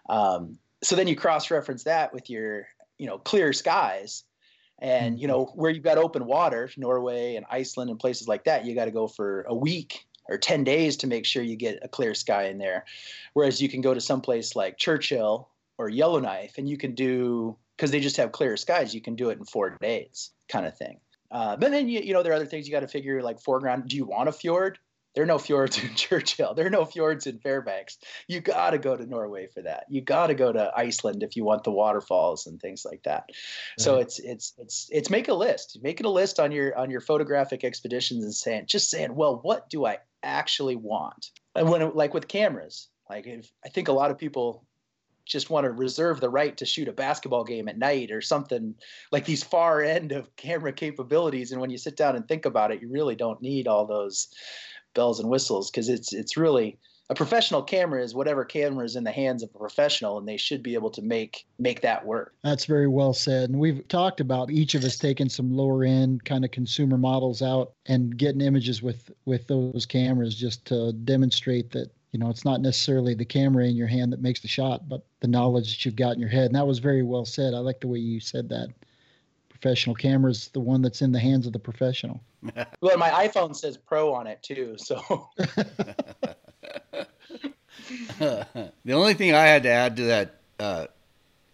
[0.09, 4.23] Um, so then you cross-reference that with your, you know, clear skies,
[4.79, 5.37] and you mm-hmm.
[5.37, 8.65] know where you've got open water, Norway and Iceland and places like that.
[8.65, 11.79] You got to go for a week or 10 days to make sure you get
[11.81, 12.85] a clear sky in there.
[13.33, 17.57] Whereas you can go to some place like Churchill or Yellowknife and you can do,
[17.75, 20.77] because they just have clear skies, you can do it in four days kind of
[20.77, 20.99] thing.
[21.31, 23.39] Uh, but then, you, you know, there are other things you got to figure like
[23.39, 23.87] foreground.
[23.87, 24.79] Do you want a fjord?
[25.15, 26.53] There are no fjords in Churchill.
[26.53, 27.97] There are no fjords in Fairbanks.
[28.27, 29.85] You got to go to Norway for that.
[29.89, 33.29] You got to go to Iceland if you want the waterfalls and things like that.
[33.79, 35.79] So it's it's it's it's make a list.
[35.81, 39.69] Making a list on your on your photographic expeditions and saying just saying, well, what
[39.69, 41.31] do I actually want.
[41.55, 44.65] And when, like with cameras, like if, I think a lot of people
[45.25, 48.75] just want to reserve the right to shoot a basketball game at night or something
[49.11, 51.51] like these far end of camera capabilities.
[51.51, 54.27] And when you sit down and think about it, you really don't need all those
[54.93, 56.77] bells and whistles because it's it's really
[57.09, 60.37] a professional camera is whatever camera is in the hands of a professional and they
[60.37, 62.33] should be able to make make that work.
[62.43, 63.49] That's very well said.
[63.49, 67.41] And we've talked about each of us taking some lower end kind of consumer models
[67.41, 72.45] out and getting images with with those cameras just to demonstrate that you know it's
[72.45, 75.85] not necessarily the camera in your hand that makes the shot but the knowledge that
[75.85, 76.47] you've got in your head.
[76.47, 77.53] And that was very well said.
[77.53, 78.69] I like the way you said that.
[79.49, 82.19] Professional camera is the one that's in the hands of the professional.
[82.81, 85.29] Well my iphone says pro on it too so
[88.19, 90.85] the only thing I had to add to that uh,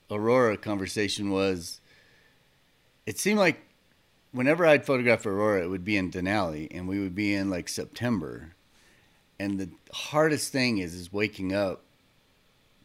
[0.10, 1.82] Aurora conversation was
[3.06, 3.62] it seemed like
[4.32, 7.70] whenever I'd photograph Aurora, it would be in Denali, and we would be in like
[7.70, 8.54] September.
[9.40, 11.82] And the hardest thing is is waking up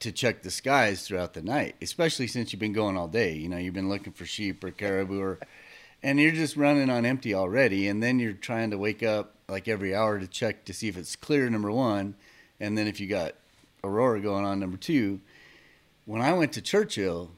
[0.00, 3.34] to check the skies throughout the night, especially since you've been going all day.
[3.34, 5.38] You know, you've been looking for sheep or caribou, or,
[6.02, 7.88] and you're just running on empty already.
[7.88, 10.96] And then you're trying to wake up like every hour to check to see if
[10.96, 11.48] it's clear.
[11.48, 12.14] Number one,
[12.60, 13.34] and then if you got
[13.84, 15.20] Aurora going on number two,
[16.04, 17.30] when I went to Churchill,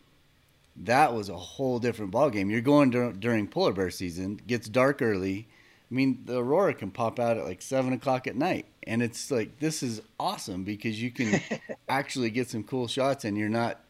[0.77, 2.51] that was a whole different ballgame.
[2.51, 5.49] You're going dur- during polar bear season, gets dark early.
[5.91, 9.31] I mean, the aurora can pop out at like seven o'clock at night, and it's
[9.31, 11.41] like this is awesome because you can
[11.89, 13.81] actually get some cool shots, and you're not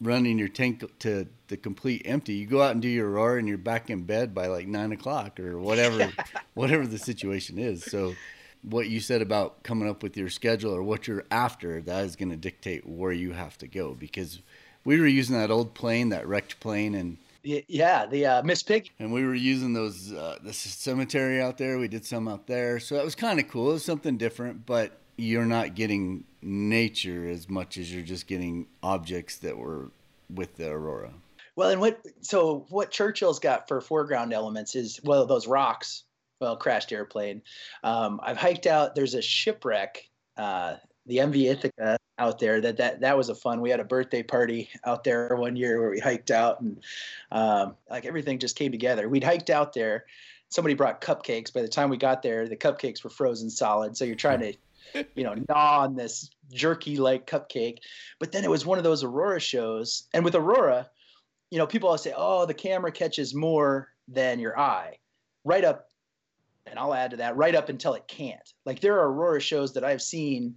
[0.00, 2.34] running your tank to the complete empty.
[2.34, 4.92] You go out and do your aurora, and you're back in bed by like nine
[4.92, 6.12] o'clock or whatever,
[6.54, 7.84] whatever the situation is.
[7.84, 8.14] So,
[8.70, 12.16] what you said about coming up with your schedule or what you're after, that is
[12.16, 14.40] going to dictate where you have to go because
[14.84, 18.90] we were using that old plane, that wrecked plane, and yeah, the uh, Miss Piggy.
[18.98, 21.78] And we were using those uh, the cemetery out there.
[21.78, 23.70] We did some out there, so that was kind of cool.
[23.70, 28.66] It was something different, but you're not getting nature as much as you're just getting
[28.82, 29.90] objects that were
[30.32, 31.12] with the aurora.
[31.56, 36.04] Well, and what so what Churchill's got for foreground elements is well those rocks.
[36.40, 37.42] Well, crashed airplane.
[37.82, 38.94] Um, I've hiked out.
[38.94, 40.08] There's a shipwreck.
[40.36, 40.76] Uh,
[41.06, 42.60] the MV Ithaca out there.
[42.60, 43.60] That that that was a fun.
[43.60, 46.80] We had a birthday party out there one year where we hiked out and
[47.32, 49.08] um, like everything just came together.
[49.08, 50.04] We'd hiked out there.
[50.50, 51.52] Somebody brought cupcakes.
[51.52, 53.96] By the time we got there, the cupcakes were frozen solid.
[53.96, 57.78] So you're trying to, you know, gnaw on this jerky like cupcake.
[58.18, 60.88] But then it was one of those Aurora shows, and with Aurora,
[61.50, 64.98] you know, people always say, "Oh, the camera catches more than your eye."
[65.44, 65.88] Right up,
[66.70, 68.52] and I'll add to that, right up until it can't.
[68.64, 70.54] Like there are Aurora shows that I've seen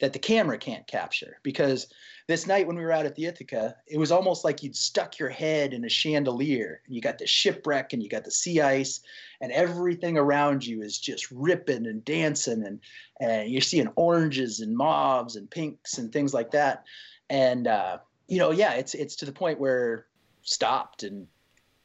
[0.00, 1.86] that the camera can't capture because
[2.26, 5.18] this night when we were out at the Ithaca, it was almost like you'd stuck
[5.18, 6.80] your head in a chandelier.
[6.88, 9.00] You got the shipwreck and you got the sea ice,
[9.40, 12.80] and everything around you is just ripping and dancing, and
[13.20, 16.84] and you're seeing oranges and mauves and pinks and things like that.
[17.28, 20.06] And uh, you know, yeah, it's it's to the point where
[20.42, 21.26] stopped and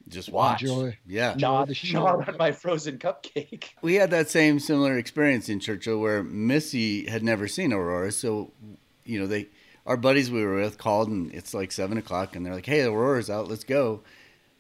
[0.10, 0.64] just watch.
[0.64, 0.98] Enjoy.
[1.06, 1.36] Yeah.
[1.38, 3.70] Not, not on my frozen cupcake.
[3.82, 8.12] We had that same similar experience in Churchill where Missy had never seen Aurora.
[8.12, 8.52] So,
[9.06, 9.48] you know, they,
[9.86, 12.82] our buddies we were with called and it's like seven o'clock and they're like, hey,
[12.82, 13.48] Aurora's out.
[13.48, 14.02] Let's go.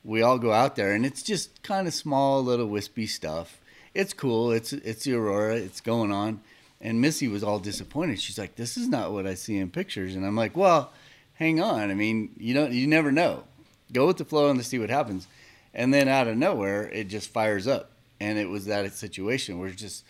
[0.04, 3.60] We all go out there and it's just kind of small, little wispy stuff.
[3.93, 4.52] It's cool.
[4.52, 5.56] It's, it's the Aurora.
[5.56, 6.41] It's going on.
[6.80, 8.22] And Missy was all disappointed.
[8.22, 10.16] She's like, this is not what I see in pictures.
[10.16, 10.93] And I'm like, well,
[11.34, 11.91] hang on.
[11.91, 13.43] I mean, you don't, you never know.
[13.91, 15.28] Go with the flow and let's see what happens
[15.74, 17.91] and then out of nowhere it just fires up.
[18.20, 20.03] And it was that situation where just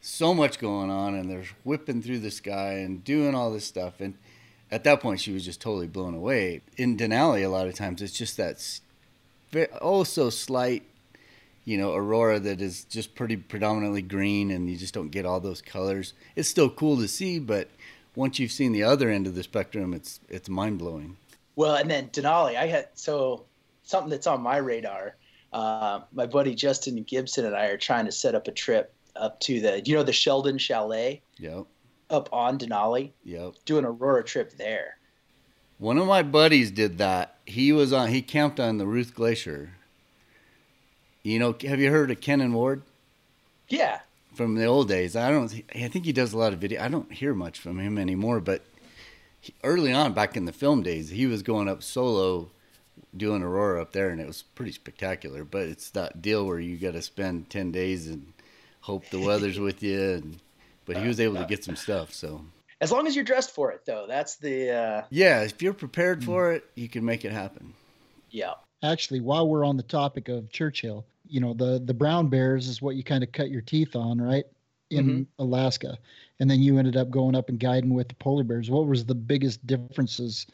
[0.00, 4.00] so much going on and they're whipping through the sky and doing all this stuff.
[4.00, 4.14] And
[4.70, 6.62] at that point she was just totally blown away.
[6.76, 8.80] In denali a lot of times it's just that
[9.80, 10.82] oh so slight
[11.64, 15.40] you know aurora that is just pretty predominantly green and you just don't get all
[15.40, 16.14] those colors.
[16.36, 17.68] It's still cool to see but
[18.14, 21.16] once you've seen the other end of the spectrum it's it's mind-blowing.
[21.56, 23.44] Well and then denali i had so
[23.86, 25.16] something that's on my radar.
[25.52, 29.40] Uh, my buddy Justin Gibson and I are trying to set up a trip up
[29.40, 31.22] to the, you know, the Sheldon Chalet.
[31.38, 31.64] Yep.
[32.10, 33.12] Up on Denali.
[33.24, 33.54] Yep.
[33.64, 34.98] Doing a Aurora trip there.
[35.78, 37.36] One of my buddies did that.
[37.46, 38.08] He was on.
[38.08, 39.72] He camped on the Ruth Glacier.
[41.22, 42.82] You know, have you heard of Kennan Ward?
[43.68, 44.00] Yeah.
[44.34, 45.52] From the old days, I don't.
[45.74, 46.82] I think he does a lot of video.
[46.82, 48.40] I don't hear much from him anymore.
[48.40, 48.62] But
[49.40, 52.50] he, early on, back in the film days, he was going up solo
[53.18, 55.44] doing Aurora up there, and it was pretty spectacular.
[55.44, 58.32] But it's that deal where you got to spend ten days and
[58.80, 60.00] hope the weather's with you.
[60.00, 60.38] And,
[60.84, 62.12] but he was able to get some stuff.
[62.12, 62.44] So
[62.80, 65.02] as long as you're dressed for it, though, that's the uh...
[65.10, 65.42] yeah.
[65.42, 67.74] If you're prepared for it, you can make it happen.
[68.30, 68.54] Yeah.
[68.82, 72.82] Actually, while we're on the topic of Churchill, you know the the brown bears is
[72.82, 74.44] what you kind of cut your teeth on, right?
[74.90, 75.42] In mm-hmm.
[75.42, 75.98] Alaska,
[76.38, 78.70] and then you ended up going up and guiding with the polar bears.
[78.70, 80.46] What was the biggest differences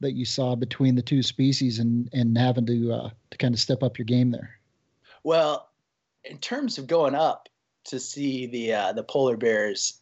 [0.00, 3.60] that you saw between the two species and and having to uh, to kind of
[3.60, 4.50] step up your game there?
[5.24, 5.68] Well,
[6.24, 7.48] in terms of going up
[7.86, 10.00] to see the uh, the polar bears,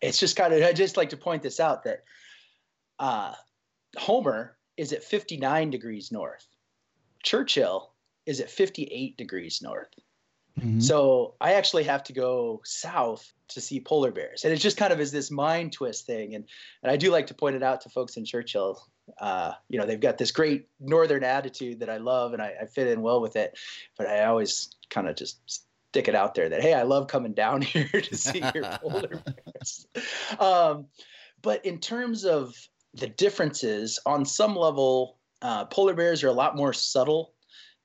[0.00, 2.04] it's just kind of I just like to point this out that
[2.98, 3.34] uh,
[3.96, 6.46] Homer is at 59 degrees north.
[7.22, 7.92] Churchill
[8.26, 9.88] is at 58 degrees north.
[10.58, 10.80] Mm-hmm.
[10.80, 14.92] So I actually have to go south to see polar bears, and it just kind
[14.92, 16.34] of is this mind twist thing.
[16.34, 16.44] And
[16.82, 18.80] and I do like to point it out to folks in Churchill
[19.18, 22.66] uh, you know, they've got this great northern attitude that I love, and I, I
[22.66, 23.58] fit in well with it.
[23.96, 27.32] But I always kind of just stick it out there that hey, I love coming
[27.32, 29.86] down here to see your polar bears.
[30.38, 30.86] Um,
[31.42, 32.54] but in terms of
[32.94, 37.34] the differences, on some level, uh, polar bears are a lot more subtle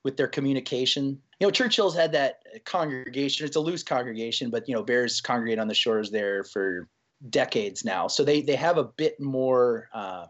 [0.02, 1.20] with their communication.
[1.40, 3.46] You know, Churchill's had that congregation.
[3.46, 6.88] It's a loose congregation, but you know, bears congregate on the shores there for
[7.28, 9.88] decades now, so they they have a bit more.
[9.92, 10.26] Uh,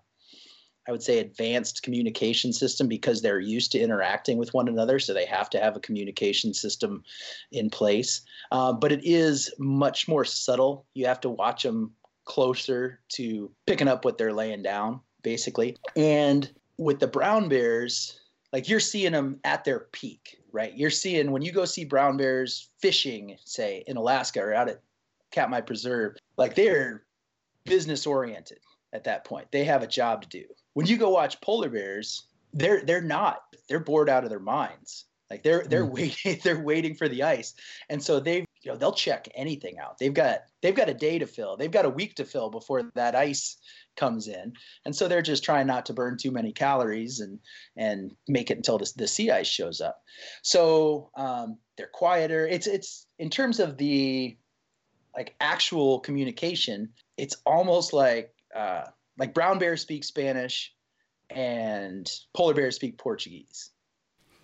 [0.89, 4.99] I would say, advanced communication system because they're used to interacting with one another.
[4.99, 7.03] So they have to have a communication system
[7.53, 8.22] in place.
[8.51, 10.87] Uh, but it is much more subtle.
[10.95, 11.93] You have to watch them
[12.24, 15.76] closer to picking up what they're laying down, basically.
[15.97, 18.20] And with the brown bears,
[18.53, 20.39] like you're seeing them at their peak.
[20.53, 20.76] right?
[20.76, 24.81] You're seeing when you go see brown bears fishing, say in Alaska or out at
[25.31, 27.05] Katmai Preserve, like they're
[27.64, 28.59] business oriented
[28.93, 29.47] at that point.
[29.53, 30.45] They have a job to do.
[30.75, 33.43] When you go watch polar bears, they're they're not.
[33.68, 35.07] They're bored out of their minds.
[35.31, 35.93] Like they're they're mm.
[35.93, 37.55] waiting they're waiting for the ice.
[37.89, 39.99] And so they you know they'll check anything out.
[39.99, 41.57] They've got they've got a day to fill.
[41.57, 43.57] They've got a week to fill before that ice
[43.97, 44.53] comes in.
[44.85, 47.39] And so they're just trying not to burn too many calories and
[47.77, 50.03] and make it until the, the sea ice shows up.
[50.43, 52.47] So um, they're quieter.
[52.47, 54.37] It's it's in terms of the
[55.14, 58.85] like actual communication, it's almost like uh,
[59.19, 60.73] like brown bears speak Spanish
[61.29, 63.71] and polar bears speak Portuguese.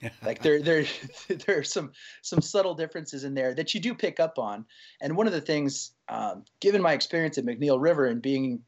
[0.25, 0.85] like there there
[1.47, 1.93] there are some
[2.23, 4.64] some subtle differences in there that you do pick up on.
[5.01, 8.61] And one of the things, um, given my experience at McNeil River and being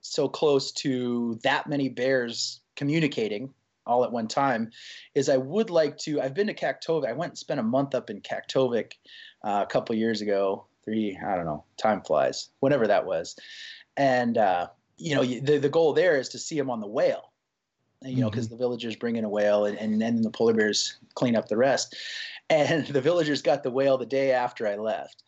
[0.00, 3.52] so close to that many bears communicating
[3.86, 4.70] all at one time,
[5.14, 6.20] is I would like to.
[6.20, 7.08] I've been to Kaktovik.
[7.08, 8.92] I went and spent a month up in Kaktovik
[9.44, 10.66] uh, a couple years ago.
[10.84, 11.64] Three, I don't know.
[11.76, 12.50] Time flies.
[12.60, 13.36] Whenever that was,
[13.96, 17.32] and uh, you know the the goal there is to see them on the whale
[18.02, 18.54] you know, because mm-hmm.
[18.54, 21.56] the villagers bring in a whale and, and then the polar bears clean up the
[21.56, 21.96] rest.
[22.50, 25.22] And the villagers got the whale the day after I left.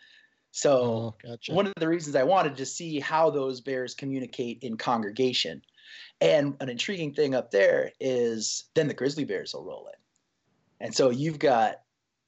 [0.51, 1.53] So oh, gotcha.
[1.53, 5.62] one of the reasons I wanted to see how those bears communicate in congregation.
[6.21, 10.87] And an intriguing thing up there is then the grizzly bears will roll in.
[10.87, 11.81] And so you've got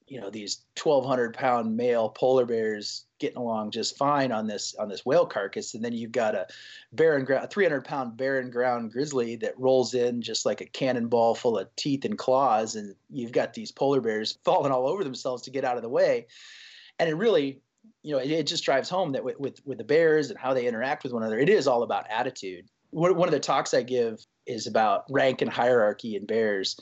[0.06, 4.88] you know these 1200 pound male polar bears getting along just fine on this on
[4.88, 5.74] this whale carcass.
[5.74, 6.46] And then you've got a
[6.92, 11.34] barren ground a 300 pound barren ground grizzly that rolls in just like a cannonball
[11.34, 12.74] full of teeth and claws.
[12.74, 15.88] And you've got these polar bears falling all over themselves to get out of the
[15.88, 16.26] way.
[16.98, 17.60] And it really
[18.02, 20.54] you know it, it just drives home that with, with with the bears and how
[20.54, 22.66] they interact with one another it is all about attitude.
[22.92, 26.76] One of the talks i give is about rank and hierarchy in bears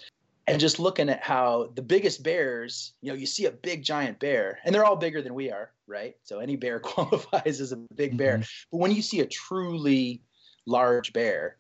[0.49, 4.19] and just looking at how the biggest bears, you know, you see a big giant
[4.19, 6.17] bear, and they're all bigger than we are, right?
[6.25, 8.35] So any bear qualifies as a big bear.
[8.35, 8.67] Mm-hmm.
[8.73, 10.23] But when you see a truly
[10.67, 11.57] large bear,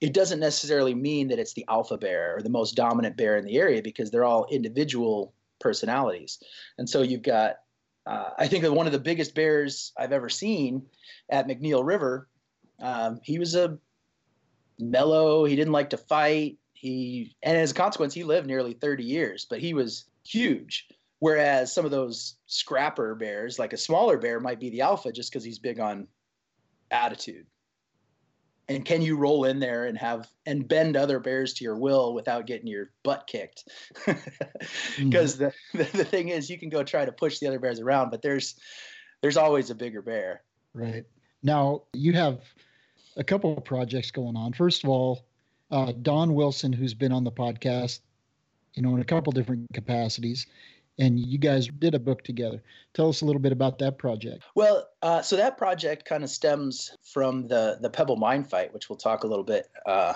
[0.00, 3.44] it doesn't necessarily mean that it's the alpha bear or the most dominant bear in
[3.44, 6.42] the area because they're all individual personalities.
[6.76, 7.56] And so you've got,
[8.04, 10.86] uh, I think one of the biggest bears I've ever seen
[11.30, 12.28] at McNeil River.
[12.80, 13.78] Um, he was a
[14.80, 15.44] mellow.
[15.44, 19.46] He didn't like to fight he and as a consequence, he lived nearly 30 years,
[19.48, 20.88] but he was huge.
[21.20, 25.30] Whereas some of those scrapper bears, like a smaller bear, might be the alpha just
[25.30, 26.08] because he's big on
[26.90, 27.46] attitude.
[28.68, 32.14] And can you roll in there and have and bend other bears to your will
[32.14, 33.68] without getting your butt kicked?
[34.04, 34.16] Because
[35.36, 35.44] mm-hmm.
[35.78, 38.10] the, the the thing is, you can go try to push the other bears around,
[38.10, 38.56] but there's
[39.20, 40.42] there's always a bigger bear.
[40.74, 41.04] Right
[41.44, 42.40] now, you have
[43.16, 44.52] a couple of projects going on.
[44.52, 45.26] First of all,
[45.72, 48.00] uh, Dawn Wilson, who's been on the podcast,
[48.74, 50.46] you know, in a couple different capacities,
[50.98, 52.62] and you guys did a book together.
[52.92, 54.44] Tell us a little bit about that project.
[54.54, 58.88] Well, uh, so that project kind of stems from the the Pebble Mine fight, which
[58.88, 60.12] we'll talk a little bit uh,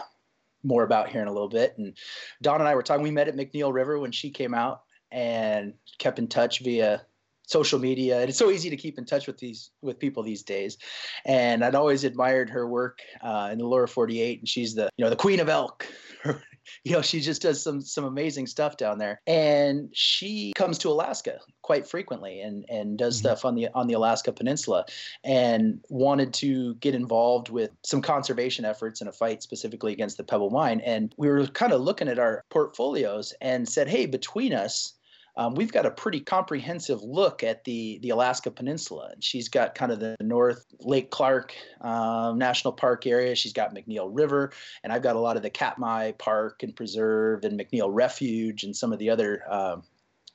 [0.62, 1.74] more about here in a little bit.
[1.78, 1.96] And
[2.42, 3.02] Dawn and I were talking.
[3.02, 7.06] We met at McNeil River when she came out, and kept in touch via
[7.46, 10.42] social media and it's so easy to keep in touch with these with people these
[10.42, 10.76] days.
[11.24, 15.04] And i'd always admired her work uh, in the lower 48 and she's the you
[15.04, 15.86] know the queen of elk.
[16.82, 19.20] You know she just does some some amazing stuff down there.
[19.26, 23.26] And she comes to alaska quite frequently and and does mm-hmm.
[23.26, 24.84] stuff on the on the alaska peninsula
[25.22, 30.24] and wanted to get involved with some conservation efforts in a fight specifically against the
[30.24, 30.80] pebble mine.
[30.80, 34.94] And we were kind of looking at our portfolios and said hey between us
[35.36, 39.10] um, we've got a pretty comprehensive look at the the Alaska Peninsula.
[39.12, 43.34] And she's got kind of the North Lake Clark um, National Park area.
[43.34, 47.44] She's got McNeil River, and I've got a lot of the Katmai Park and Preserve
[47.44, 49.42] and McNeil Refuge and some of the other.
[49.48, 49.82] Um,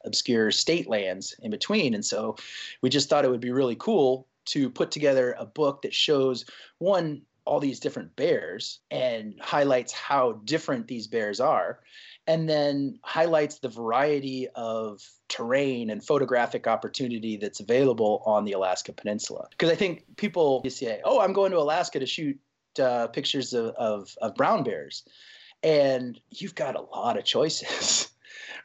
[0.03, 2.35] obscure state lands in between and so
[2.81, 6.43] we just thought it would be really cool to put together a book that shows
[6.79, 11.81] one all these different bears and highlights how different these bears are
[12.27, 18.93] and then highlights the variety of terrain and photographic opportunity that's available on the Alaska
[18.93, 19.47] Peninsula.
[19.49, 22.39] Because I think people say, "Oh, I'm going to Alaska to shoot
[22.79, 25.03] uh, pictures of, of, of brown bears,"
[25.63, 28.07] and you've got a lot of choices.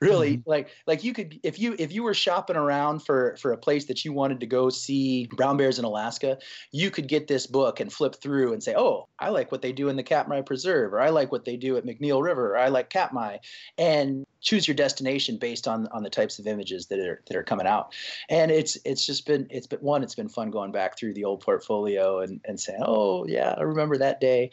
[0.01, 0.51] really mm-hmm.
[0.51, 3.87] like like you could if you if you were shopping around for for a place
[3.87, 6.39] that you wanted to go see brown bears in Alaska,
[6.73, 9.73] you could get this book and flip through and say, "Oh, I like what they
[9.73, 12.59] do in the Katmai Preserve or I like what they do at McNeil River or
[12.59, 13.39] I like Katmai."
[13.79, 17.43] And choose your destination based on on the types of images that are that are
[17.43, 17.93] coming out.
[18.31, 21.25] And it's it's just been it's been one it's been fun going back through the
[21.25, 24.51] old portfolio and and saying, "Oh, yeah, I remember that day."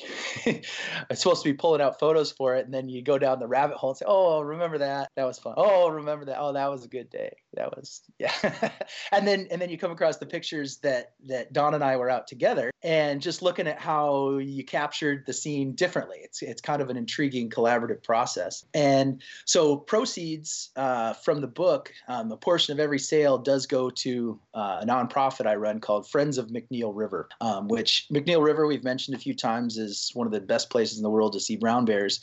[0.46, 3.48] I'm supposed to be pulling out photos for it, and then you go down the
[3.48, 5.10] rabbit hole and say, "Oh, remember that?
[5.16, 5.54] That was fun.
[5.56, 6.38] Oh, remember that?
[6.38, 7.41] Oh, that was a good day.
[7.54, 8.32] That was yeah."
[9.12, 12.10] and then and then you come across the pictures that that Dawn and I were
[12.10, 16.18] out together, and just looking at how you captured the scene differently.
[16.22, 18.64] It's it's kind of an intriguing collaborative process.
[18.74, 23.90] And so proceeds uh, from the book, um, a portion of every sale does go
[23.90, 28.66] to uh, a nonprofit I run called Friends of McNeil River, um, which McNeil River
[28.66, 31.40] we've mentioned a few times is one of the best places in the world to
[31.40, 32.22] see brown bears.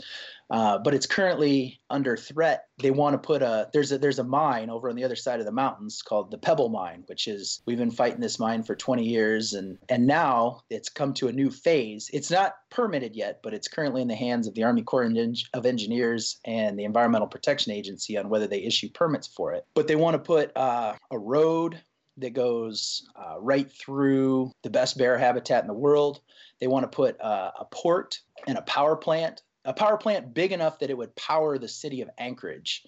[0.50, 2.66] Uh, but it's currently under threat.
[2.80, 5.39] They want to put a there's a there's a mine over on the other side
[5.39, 8.76] of the mountains called the Pebble Mine, which is we've been fighting this mine for
[8.76, 12.10] 20 years, and and now it's come to a new phase.
[12.14, 15.10] It's not permitted yet, but it's currently in the hands of the Army Corps
[15.54, 19.66] of Engineers and the Environmental Protection Agency on whether they issue permits for it.
[19.76, 21.80] But they want to put uh, a road
[22.18, 26.22] that goes uh, right through the best bear habitat in the world.
[26.60, 30.51] They want to put uh, a port and a power plant, a power plant big
[30.51, 32.84] enough that it would power the city of Anchorage.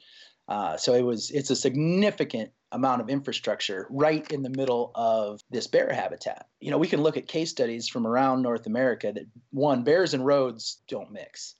[0.47, 5.41] Uh, so it was it's a significant amount of infrastructure right in the middle of
[5.49, 6.47] this bear habitat.
[6.59, 10.13] You know, we can look at case studies from around North America that one bears
[10.13, 11.55] and roads don't mix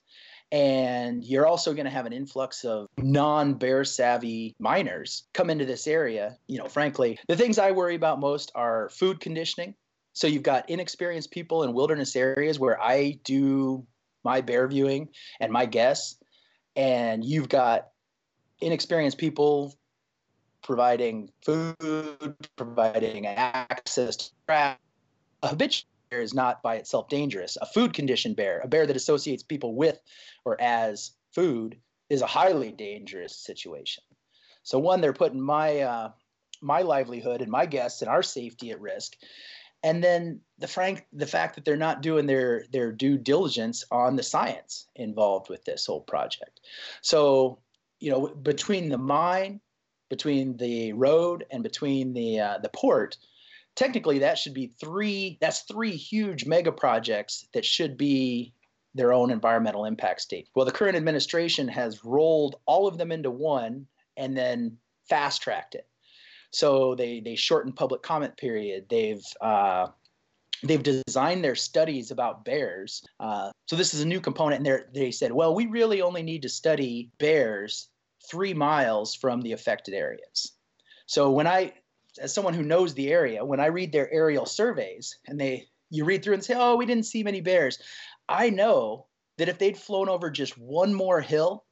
[0.52, 5.86] and you're also going to have an influx of non-bear savvy miners come into this
[5.86, 9.74] area you know frankly the things i worry about most are food conditioning
[10.12, 13.84] so you've got inexperienced people in wilderness areas where i do
[14.24, 15.08] my bear viewing
[15.40, 16.18] and my guests
[16.76, 17.88] and you've got
[18.60, 19.74] inexperienced people
[20.62, 24.80] providing food providing access to crap
[25.42, 27.56] a habitual bear is not by itself dangerous.
[27.60, 29.98] A food conditioned bear, a bear that associates people with
[30.44, 31.78] or as food,
[32.10, 34.04] is a highly dangerous situation.
[34.62, 36.10] So one, they're putting my uh,
[36.60, 39.14] my livelihood and my guests and our safety at risk.
[39.82, 44.16] And then the frank the fact that they're not doing their their due diligence on
[44.16, 46.60] the science involved with this whole project.
[47.00, 47.58] So,
[47.98, 49.60] you know, between the mine,
[50.08, 53.16] between the road, and between the uh, the port,
[53.74, 58.52] technically that should be three that's three huge mega projects that should be
[58.94, 63.30] their own environmental impact state well the current administration has rolled all of them into
[63.30, 64.76] one and then
[65.08, 65.86] fast tracked it
[66.52, 68.86] so they they shortened public comment period.
[68.88, 69.88] They've uh,
[70.62, 73.02] they've designed their studies about bears.
[73.18, 76.42] Uh, so this is a new component and they said well we really only need
[76.42, 77.88] to study bears
[78.30, 80.52] three miles from the affected areas.
[81.06, 81.72] So when i
[82.20, 86.04] as someone who knows the area, when I read their aerial surveys and they you
[86.04, 87.78] read through and say, "Oh, we didn't see many bears,"
[88.28, 89.06] I know
[89.38, 91.64] that if they'd flown over just one more hill,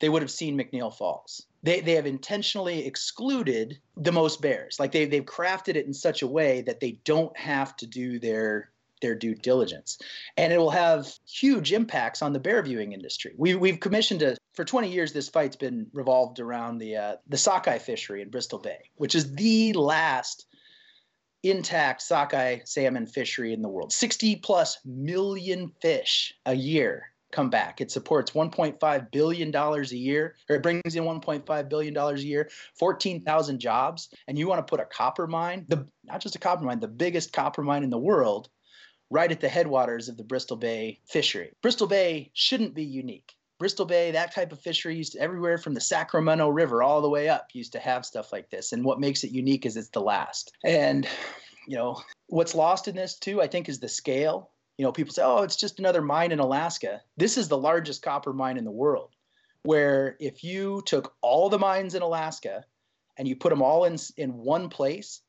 [0.00, 1.46] they would have seen McNeil Falls.
[1.62, 4.78] They, they have intentionally excluded the most bears.
[4.78, 8.18] Like they, they've crafted it in such a way that they don't have to do
[8.18, 8.70] their
[9.00, 9.98] their due diligence.
[10.36, 13.32] And it will have huge impacts on the bear viewing industry.
[13.36, 17.36] We, we've commissioned a, for 20 years, this fight's been revolved around the, uh, the
[17.36, 20.46] sockeye fishery in Bristol Bay, which is the last
[21.44, 23.92] intact sockeye salmon fishery in the world.
[23.92, 27.80] 60 plus million fish a year come back.
[27.80, 32.26] It supports 1.5 billion dollars a year, or it brings in 1.5 billion dollars a
[32.26, 36.38] year, 14,000 jobs, and you want to put a copper mine, the not just a
[36.38, 38.48] copper mine, the biggest copper mine in the world
[39.10, 41.52] right at the headwaters of the Bristol Bay fishery.
[41.62, 43.34] Bristol Bay shouldn't be unique.
[43.58, 47.08] Bristol Bay, that type of fishery used to, everywhere from the Sacramento River all the
[47.08, 48.72] way up used to have stuff like this.
[48.72, 50.52] And what makes it unique is it's the last.
[50.64, 51.08] And,
[51.66, 54.50] you know, what's lost in this too, I think, is the scale.
[54.78, 57.02] You know, people say, oh, it's just another mine in Alaska.
[57.16, 59.10] This is the largest copper mine in the world,
[59.64, 62.64] where if you took all the mines in Alaska
[63.18, 65.20] and you put them all in, in one place,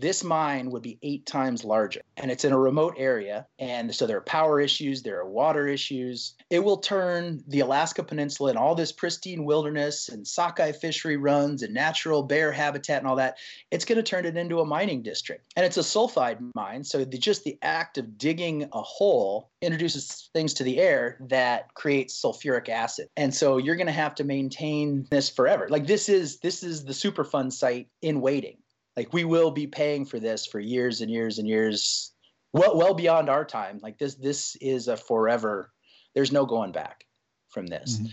[0.00, 3.46] this mine would be eight times larger, and it's in a remote area.
[3.58, 6.34] And so there are power issues, there are water issues.
[6.48, 11.62] It will turn the Alaska Peninsula and all this pristine wilderness and sockeye fishery runs
[11.62, 13.38] and natural bear habitat and all that.
[13.70, 15.52] It's going to turn it into a mining district.
[15.56, 16.84] And it's a sulfide mine.
[16.84, 21.74] So the, just the act of digging a hole introduces things to the air that
[21.74, 23.08] creates sulfuric acid.
[23.16, 25.68] And so you're going to have to maintain this forever.
[25.68, 28.56] Like this is this is the Superfund site in waiting.
[29.00, 32.12] Like we will be paying for this for years and years and years,
[32.52, 33.80] well, well beyond our time.
[33.82, 35.72] Like this, this is a forever.
[36.14, 37.06] There's no going back
[37.48, 37.96] from this.
[37.96, 38.06] Mm-hmm.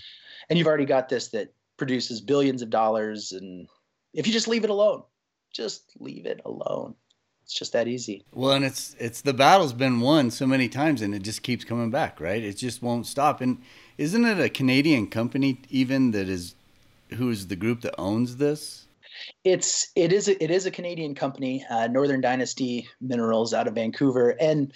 [0.50, 3.34] And you've already got this that produces billions of dollars.
[3.34, 3.68] And
[4.14, 5.04] if you just leave it alone,
[5.52, 6.96] just leave it alone.
[7.44, 8.24] It's just that easy.
[8.34, 11.66] Well, and it's it's the battle's been won so many times, and it just keeps
[11.66, 12.42] coming back, right?
[12.42, 13.42] It just won't stop.
[13.42, 13.62] And
[13.98, 16.56] Isn't it a Canadian company even that is
[17.16, 18.87] who's the group that owns this?
[19.44, 23.76] It's it is a, it is a Canadian company, uh, Northern Dynasty Minerals out of
[23.76, 24.74] Vancouver, and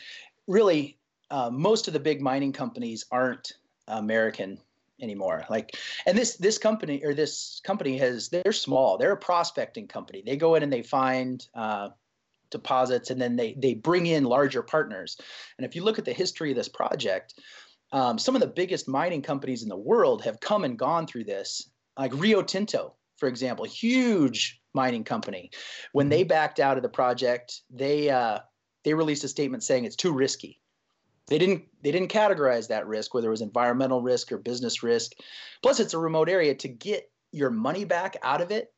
[0.48, 0.98] really
[1.30, 3.54] uh, most of the big mining companies aren't
[3.88, 4.60] American
[5.02, 5.44] anymore.
[5.50, 5.76] Like,
[6.06, 8.98] and this this company or this company has they're small.
[8.98, 10.24] They're a prospecting company.
[10.26, 11.90] They go in and they find uh,
[12.50, 15.18] deposits, and then they they bring in larger partners.
[15.58, 17.34] And if you look at the history of this project,
[17.92, 21.26] um, some of the biggest mining companies in the world have come and gone through
[21.26, 21.70] this.
[21.98, 25.52] Like Rio Tinto, for example, huge mining company.
[25.94, 28.40] When they backed out of the project, they uh,
[28.84, 30.60] they released a statement saying it's too risky.
[31.28, 35.12] They didn't they didn't categorize that risk whether it was environmental risk or business risk.
[35.62, 36.56] Plus it's a remote area.
[36.56, 38.74] To get your money back out of it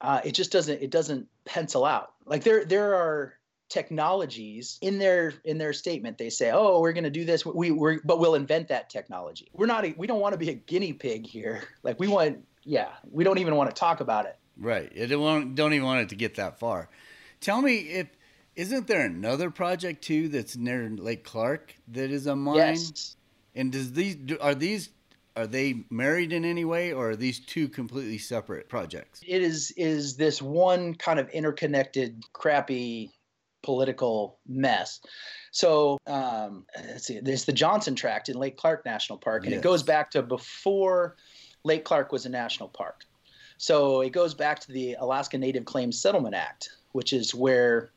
[0.00, 2.12] uh, it just doesn't it doesn't pencil out.
[2.24, 3.34] Like there there are
[3.68, 6.18] technologies in their in their statement.
[6.18, 7.44] They say oh we're going to do this.
[7.44, 9.48] We we but we'll invent that technology.
[9.52, 11.62] We're not a, we don't want to be a guinea pig here.
[11.82, 14.36] Like we want yeah we don't even want to talk about it.
[14.58, 14.90] Right.
[14.94, 16.90] It don't, don't even want it to get that far.
[17.40, 18.08] Tell me if
[18.56, 22.56] isn't there another project too that's near Lake Clark that is a mine?
[22.56, 23.16] Yes.
[23.54, 24.90] And does these are these
[25.36, 29.20] are they married in any way or are these two completely separate projects?
[29.26, 33.12] It is is this one kind of interconnected crappy
[33.62, 35.00] political mess.
[35.50, 39.60] So um, let's see, there's the Johnson Tract in Lake Clark National Park, and yes.
[39.60, 41.16] it goes back to before
[41.64, 43.04] Lake Clark was a national park.
[43.56, 47.90] So it goes back to the Alaska Native Claims Settlement Act, which is where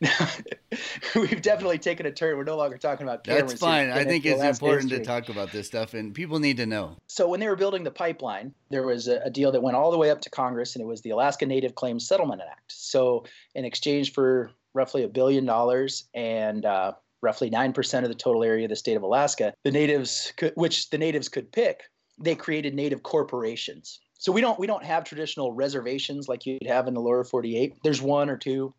[0.00, 0.28] now,
[1.14, 2.36] we've definitely taken a turn.
[2.36, 3.24] We're no longer talking about.
[3.24, 3.90] That's fine.
[3.90, 4.98] I think it's important history.
[4.98, 6.96] to talk about this stuff, and people need to know.
[7.06, 9.90] So, when they were building the pipeline, there was a, a, deal that went all
[9.90, 12.72] the way up to Congress, and it was the Alaska Native Claims Settlement Act.
[12.72, 16.92] So, in exchange for roughly a billion dollars and uh,
[17.22, 20.52] roughly nine percent of the total area of the state of Alaska, the natives, could,
[20.54, 21.82] which the natives could pick,
[22.18, 24.00] they created native corporations.
[24.22, 27.74] So we don't we don't have traditional reservations like you'd have in the lower 48.
[27.82, 28.72] There's one or two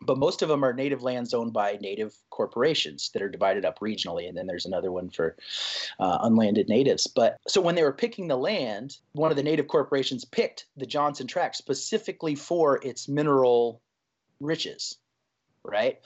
[0.00, 3.80] but most of them are native lands owned by native corporations that are divided up
[3.80, 5.36] regionally and then there's another one for
[5.98, 7.06] uh, unlanded natives.
[7.06, 10.86] But so when they were picking the land one of the native corporations picked the
[10.86, 13.80] johnson tract specifically for its mineral
[14.40, 14.98] riches
[15.68, 15.98] right?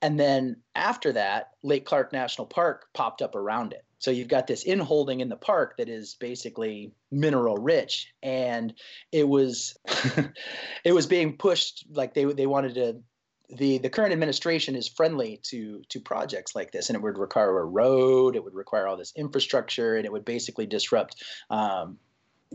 [0.00, 3.84] And then after that lake clark national park popped up around it.
[4.00, 8.72] So you've got this inholding in the park that is basically mineral rich and
[9.10, 9.76] it was
[10.84, 13.02] it was being pushed like they they wanted to
[13.50, 17.58] the the current administration is friendly to to projects like this, and it would require
[17.58, 21.98] a road, it would require all this infrastructure, and it would basically disrupt um,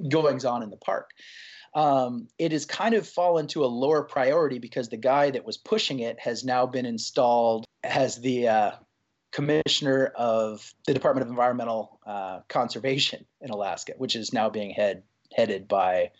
[0.10, 1.12] goings on in the park.
[1.76, 5.58] Um, it has kind of fallen to a lower priority because the guy that was
[5.58, 8.72] pushing it has now been installed as the uh,
[9.32, 15.02] commissioner of the Department of Environmental uh, Conservation in Alaska, which is now being head
[15.36, 16.12] headed by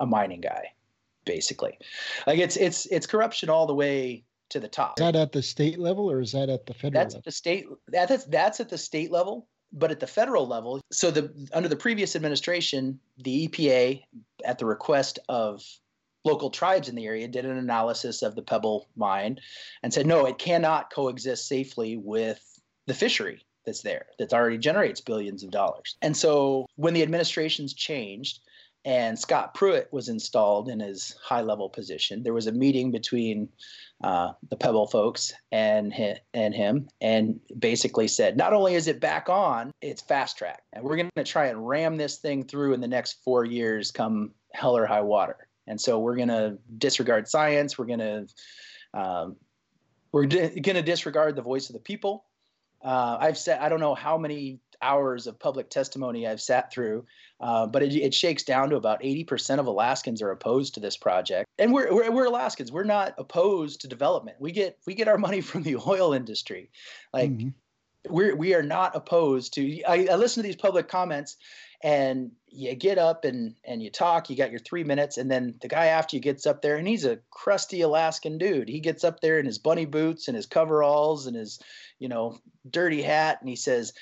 [0.00, 0.72] a mining guy
[1.24, 1.78] basically.
[2.26, 4.98] Like it's it's it's corruption all the way to the top.
[4.98, 6.92] Is that at the state level or is that at the federal?
[6.92, 7.18] That's level?
[7.18, 7.66] at the state.
[7.88, 9.48] That's that's at the state level.
[9.74, 14.02] But at the federal level, so the under the previous administration, the EPA,
[14.44, 15.64] at the request of
[16.24, 19.38] local tribes in the area, did an analysis of the Pebble mine,
[19.82, 22.40] and said no, it cannot coexist safely with
[22.86, 25.96] the fishery that's there that already generates billions of dollars.
[26.02, 28.40] And so when the administrations changed,
[28.84, 32.22] and Scott Pruitt was installed in his high level position.
[32.22, 33.48] There was a meeting between
[34.02, 39.00] uh, the Pebble folks and him, and him, and basically said, not only is it
[39.00, 42.74] back on, it's fast track, and we're going to try and ram this thing through
[42.74, 45.48] in the next four years, come hell or high water.
[45.66, 47.78] And so we're going to disregard science.
[47.78, 48.26] We're going to
[48.94, 49.36] um,
[50.10, 52.24] we're di- going to disregard the voice of the people.
[52.84, 57.06] Uh, I've said I don't know how many hours of public testimony I've sat through,
[57.42, 60.96] uh, but it, it, shakes down to about 80% of Alaskans are opposed to this
[60.96, 61.48] project.
[61.58, 62.70] And we're, we're, we're, Alaskans.
[62.70, 64.36] We're not opposed to development.
[64.38, 66.70] We get we get our money from the oil industry.
[67.12, 67.48] Like mm-hmm.
[68.08, 69.82] we're we are not opposed to.
[69.82, 71.36] I, I listen to these public comments,
[71.82, 74.30] and you get up and and you talk.
[74.30, 76.86] You got your three minutes, and then the guy after you gets up there, and
[76.86, 78.68] he's a crusty Alaskan dude.
[78.68, 81.58] He gets up there in his bunny boots and his coveralls and his
[81.98, 82.38] you know
[82.70, 83.94] dirty hat, and he says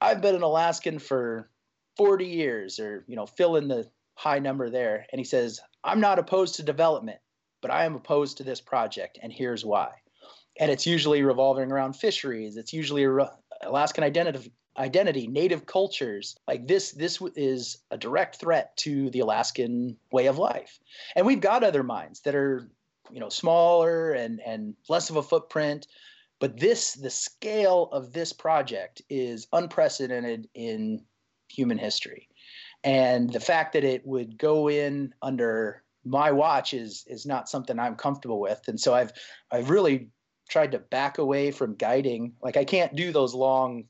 [0.00, 1.50] I've been an Alaskan for
[1.96, 5.06] 40 years, or you know, fill in the high number there.
[5.12, 7.18] And he says, I'm not opposed to development,
[7.60, 9.90] but I am opposed to this project, and here's why.
[10.60, 12.56] And it's usually revolving around fisheries.
[12.56, 13.04] It's usually
[13.62, 16.36] Alaskan identity, identity, native cultures.
[16.46, 20.78] Like this, this is a direct threat to the Alaskan way of life.
[21.16, 22.68] And we've got other mines that are,
[23.10, 25.86] you know, smaller and and less of a footprint,
[26.40, 31.04] But this, the scale of this project is unprecedented in
[31.54, 32.28] human history.
[32.82, 37.78] And the fact that it would go in under my watch is is not something
[37.78, 38.60] I'm comfortable with.
[38.68, 39.12] And so I've
[39.50, 40.10] I've really
[40.48, 42.34] tried to back away from guiding.
[42.42, 43.84] Like I can't do those long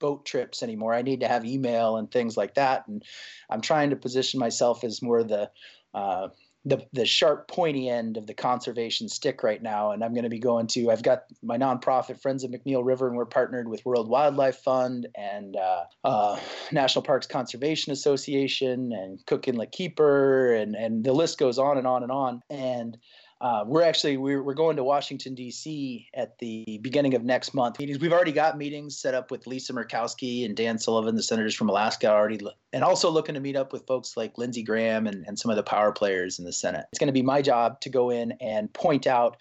[0.00, 0.94] boat trips anymore.
[0.94, 2.88] I need to have email and things like that.
[2.88, 3.04] And
[3.48, 5.50] I'm trying to position myself as more the
[5.94, 6.28] uh,
[6.64, 9.92] the the sharp pointy end of the conservation stick right now.
[9.92, 13.08] And i'm going to be going to i've got my nonprofit friends of mcneil river
[13.08, 16.38] and we're partnered with world wildlife fund and uh, uh,
[16.72, 21.86] national parks conservation association and cook inlet keeper and and the list goes on and
[21.86, 22.42] on and on.
[22.50, 22.98] And
[23.40, 26.06] uh, we're actually we're, we're going to Washington D.C.
[26.14, 27.78] at the beginning of next month.
[27.78, 31.70] We've already got meetings set up with Lisa Murkowski and Dan Sullivan, the senators from
[31.70, 32.38] Alaska, already,
[32.74, 35.56] and also looking to meet up with folks like Lindsey Graham and, and some of
[35.56, 36.84] the power players in the Senate.
[36.92, 39.38] It's going to be my job to go in and point out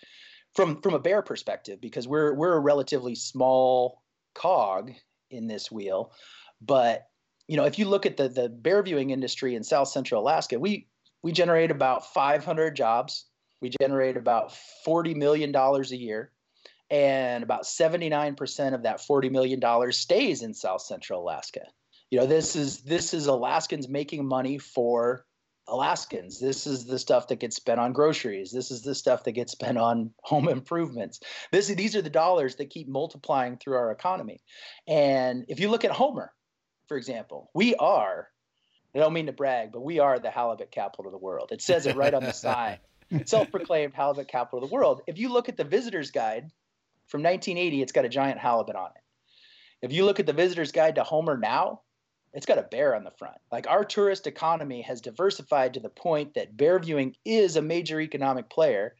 [0.55, 4.01] from from a bear perspective because we're we're a relatively small
[4.33, 4.91] cog
[5.29, 6.13] in this wheel,
[6.61, 7.09] but
[7.49, 10.57] you know if you look at the the bear viewing industry in South Central Alaska,
[10.57, 10.87] we
[11.21, 13.25] we generate about 500 jobs
[13.61, 14.53] we generate about
[14.85, 16.31] $40 million a year,
[16.89, 21.61] and about 79% of that $40 million stays in South Central Alaska.
[22.09, 25.25] You know, this is this is Alaskans making money for
[25.67, 26.39] Alaskans.
[26.39, 28.51] This is the stuff that gets spent on groceries.
[28.51, 31.19] This is the stuff that gets spent on home improvements.
[31.51, 34.41] This these are the dollars that keep multiplying through our economy.
[34.87, 36.33] And if you look at Homer,
[36.87, 38.29] for example, we are
[38.95, 41.51] I don't mean to brag, but we are the halibut capital of the world.
[41.51, 42.79] It says it right on the sign
[43.25, 45.01] self-proclaimed halibut capital of the world.
[45.07, 46.51] If you look at the visitor's guide
[47.07, 49.01] from 1980, it's got a giant halibut on it.
[49.81, 51.81] If you look at the visitor's guide to Homer now,
[52.33, 53.37] it's got a bear on the front.
[53.51, 57.99] Like our tourist economy has diversified to the point that bear viewing is a major
[57.99, 58.95] economic player.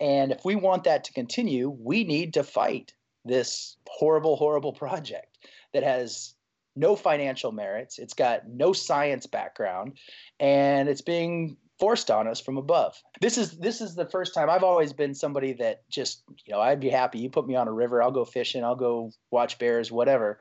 [0.00, 2.92] And if we want that to continue, we need to fight
[3.24, 5.38] this horrible, horrible project
[5.72, 6.34] that has
[6.76, 7.98] no financial merits.
[7.98, 9.98] It's got no science background,
[10.40, 13.00] and it's being forced on us from above.
[13.20, 16.60] This is this is the first time I've always been somebody that just, you know,
[16.60, 19.58] I'd be happy you put me on a river, I'll go fishing, I'll go watch
[19.58, 20.40] bears, whatever.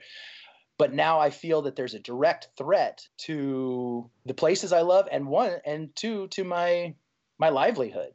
[0.77, 5.27] But now I feel that there's a direct threat to the places I love and
[5.27, 6.95] one and two to my
[7.39, 8.11] my livelihood.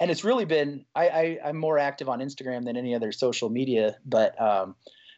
[0.00, 3.50] And it's really been I, I I'm more active on Instagram than any other social
[3.50, 4.74] media, but um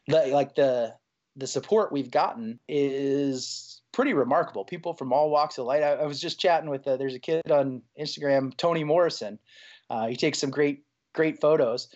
[0.08, 0.94] the, like the
[1.36, 4.64] the support we've gotten is pretty remarkable.
[4.64, 5.82] People from all walks of life.
[5.82, 9.38] I, I was just chatting with uh, there's a kid on Instagram, Tony Morrison.
[9.88, 10.84] Uh, he takes some great
[11.14, 11.88] great photos.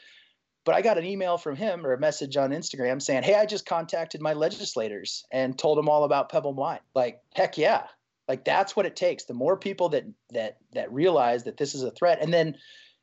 [0.64, 3.44] But I got an email from him or a message on Instagram saying, "Hey, I
[3.44, 7.86] just contacted my legislators and told them all about Pebble Mine." Like, heck yeah!
[8.28, 9.24] Like that's what it takes.
[9.24, 12.56] The more people that that that realize that this is a threat, and then,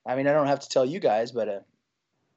[0.05, 1.59] I mean, I don't have to tell you guys, but uh,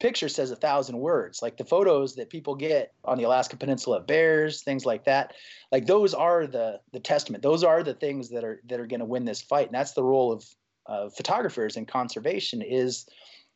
[0.04, 1.40] picture says a thousand words.
[1.40, 5.32] Like the photos that people get on the Alaska Peninsula of bears, things like that.
[5.72, 7.42] Like those are the the testament.
[7.42, 9.68] Those are the things that are that are going to win this fight.
[9.68, 10.44] And that's the role of
[10.86, 13.06] uh, photographers in conservation is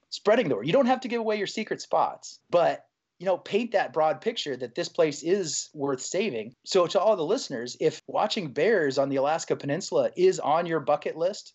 [0.09, 0.66] spreading the word.
[0.66, 2.86] You don't have to give away your secret spots, but
[3.18, 6.55] you know, paint that broad picture that this place is worth saving.
[6.64, 10.80] So to all the listeners, if watching bears on the Alaska Peninsula is on your
[10.80, 11.53] bucket list,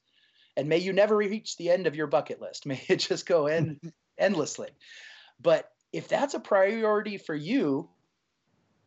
[0.56, 2.66] and may you never reach the end of your bucket list.
[2.68, 3.80] May it just go in
[4.18, 4.70] endlessly.
[5.42, 7.90] But if that's a priority for you,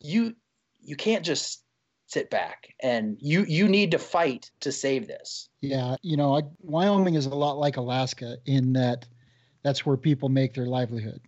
[0.01, 0.35] you
[0.81, 1.63] you can't just
[2.07, 5.49] sit back and you you need to fight to save this.
[5.61, 9.07] Yeah, you know, I, Wyoming is a lot like Alaska in that
[9.63, 11.21] that's where people make their livelihood,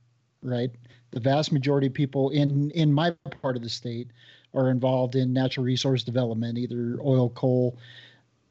[0.43, 0.71] right?
[1.11, 4.09] The vast majority of people in in my part of the state
[4.55, 7.79] are involved in natural resource development, either oil, coal,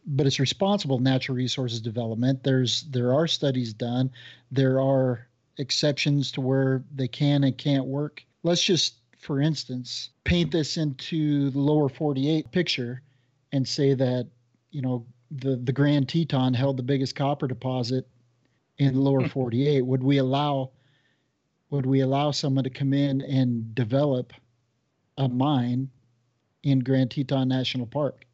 [0.05, 2.43] but it's responsible natural resources development.
[2.43, 4.11] There's there are studies done.
[4.51, 5.27] There are
[5.57, 8.23] exceptions to where they can and can't work.
[8.43, 13.01] Let's just, for instance, paint this into the lower 48 picture
[13.51, 14.27] and say that,
[14.71, 18.07] you know, the, the Grand Teton held the biggest copper deposit
[18.77, 19.27] in the lower hmm.
[19.27, 19.81] 48.
[19.85, 20.71] Would we allow
[21.69, 24.31] would we allow someone to come in and develop
[25.17, 25.89] a mine
[26.63, 28.26] in Grand Teton National Park?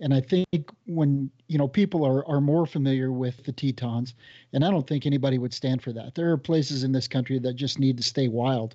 [0.00, 0.46] And I think
[0.86, 4.14] when you know people are are more familiar with the Tetons,
[4.52, 6.14] and I don't think anybody would stand for that.
[6.14, 8.74] There are places in this country that just need to stay wild,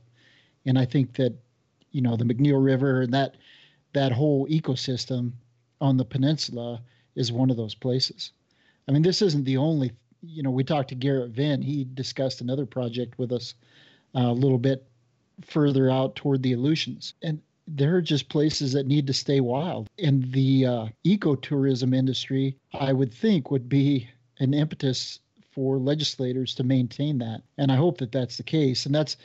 [0.65, 1.33] and I think that
[1.91, 3.35] you know the McNeil River and that
[3.93, 5.31] that whole ecosystem
[5.81, 6.81] on the peninsula
[7.15, 8.31] is one of those places.
[8.87, 9.91] I mean, this isn't the only.
[10.21, 11.61] You know, we talked to Garrett Vinn.
[11.61, 13.53] He discussed another project with us
[14.15, 14.85] uh, a little bit
[15.41, 17.41] further out toward the Aleutians, and
[17.75, 19.87] there are just places that need to stay wild.
[19.97, 24.09] And the uh, ecotourism industry, I would think, would be
[24.39, 25.19] an impetus
[25.51, 27.41] for legislators to maintain that.
[27.57, 28.85] And I hope that that's the case.
[28.85, 29.17] And that's,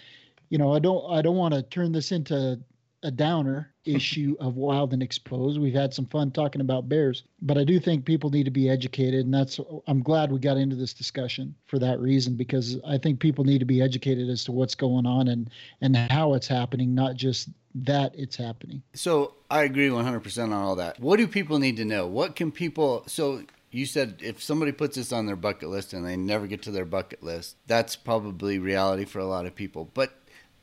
[0.51, 2.61] you know, I don't I don't want to turn this into
[3.05, 5.61] a downer issue of wild and exposed.
[5.61, 8.69] We've had some fun talking about bears, but I do think people need to be
[8.69, 12.99] educated, and that's I'm glad we got into this discussion for that reason because I
[12.99, 15.51] think people need to be educated as to what's going on and
[15.81, 18.83] and how it's happening, not just that it's happening.
[18.95, 21.01] So I agree 100% on all that.
[21.01, 22.07] What do people need to know?
[22.07, 23.43] What can people so
[23.75, 26.71] you said if somebody puts this on their bucket list and they never get to
[26.71, 29.91] their bucket list, that's probably reality for a lot of people.
[29.95, 30.17] But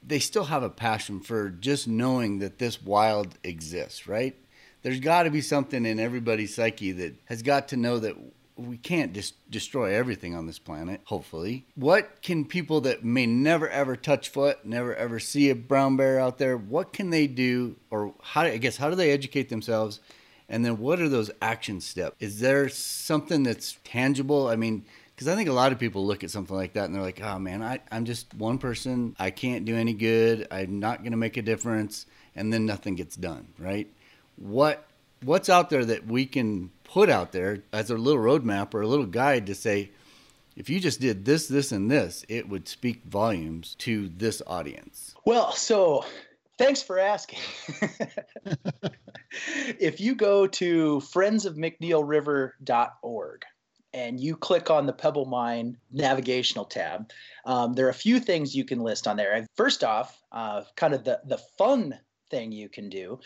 [0.06, 4.36] they still have a passion for just knowing that this wild exists, right?
[4.82, 8.16] There's got to be something in everybody's psyche that has got to know that
[8.56, 11.66] we can't just destroy everything on this planet, hopefully.
[11.76, 16.20] What can people that may never ever touch foot, never ever see a brown bear
[16.20, 20.00] out there, what can they do or how I guess how do they educate themselves?
[20.50, 22.16] And then what are those action steps?
[22.20, 24.48] Is there something that's tangible?
[24.48, 24.84] I mean,
[25.22, 27.22] because I think a lot of people look at something like that and they're like,
[27.22, 29.16] oh man, I, I'm just one person.
[29.20, 30.48] I can't do any good.
[30.50, 32.08] I'm not going to make a difference.
[32.36, 33.88] And then nothing gets done, right?
[34.38, 34.84] What
[35.24, 38.88] What's out there that we can put out there as a little roadmap or a
[38.88, 39.92] little guide to say,
[40.56, 45.14] if you just did this, this, and this, it would speak volumes to this audience?
[45.24, 46.04] Well, so
[46.58, 47.38] thanks for asking.
[49.80, 53.46] if you go to friendsofmcneilriver.org,
[53.94, 57.12] and you click on the Pebble Mine navigational tab,
[57.46, 59.46] um, there are a few things you can list on there.
[59.56, 63.20] First off, uh, kind of the, the fun thing you can do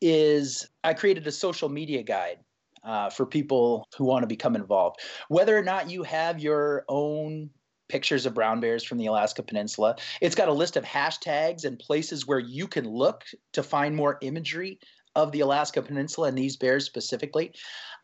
[0.00, 2.38] is I created a social media guide
[2.84, 5.00] uh, for people who want to become involved.
[5.28, 7.50] Whether or not you have your own
[7.88, 9.96] pictures of brown bears from the Alaska Peninsula.
[10.20, 14.16] It's got a list of hashtags and places where you can look to find more
[14.22, 14.78] imagery
[15.16, 17.52] of the Alaska Peninsula and these bears specifically.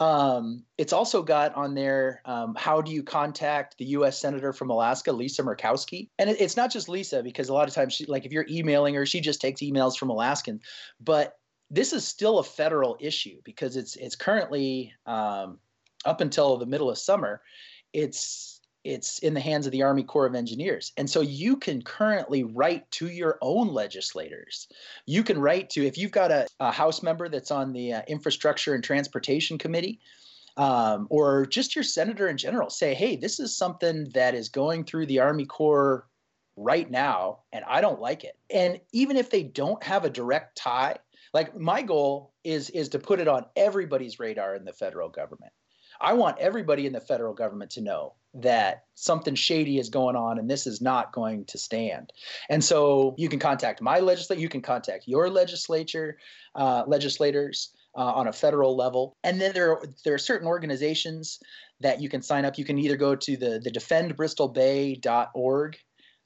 [0.01, 4.19] Um, it's also got on there um, how do you contact the U.S.
[4.19, 6.09] Senator from Alaska, Lisa Murkowski?
[6.19, 8.47] And it, it's not just Lisa because a lot of times, she, like if you're
[8.51, 10.63] emailing her, she just takes emails from Alaskans.
[11.01, 11.39] But
[11.71, 15.59] this is still a federal issue because it's it's currently um,
[16.05, 17.43] up until the middle of summer.
[17.93, 18.56] It's
[18.87, 20.93] it's in the hands of the Army Corps of Engineers.
[20.97, 24.68] And so you can currently write to your own legislators.
[25.07, 28.03] You can write to, if you've got a, a House member that's on the uh,
[28.07, 30.01] Infrastructure and Transportation Committee,
[30.57, 34.84] um, or just your senator in general, say, hey, this is something that is going
[34.84, 36.07] through the Army Corps
[36.57, 38.39] right now, and I don't like it.
[38.51, 40.97] And even if they don't have a direct tie,
[41.34, 45.53] like my goal is is to put it on everybody's radar in the federal government.
[46.01, 50.39] I want everybody in the federal government to know that something shady is going on
[50.39, 52.12] and this is not going to stand.
[52.49, 56.18] And so you can contact my legislature, you can contact your legislature,
[56.55, 57.70] uh, legislators.
[57.99, 61.41] Uh, on a federal level, and then there are, there are certain organizations
[61.80, 62.59] that you can sign up.
[62.59, 65.78] You can either go to the the defendbristolbay.org,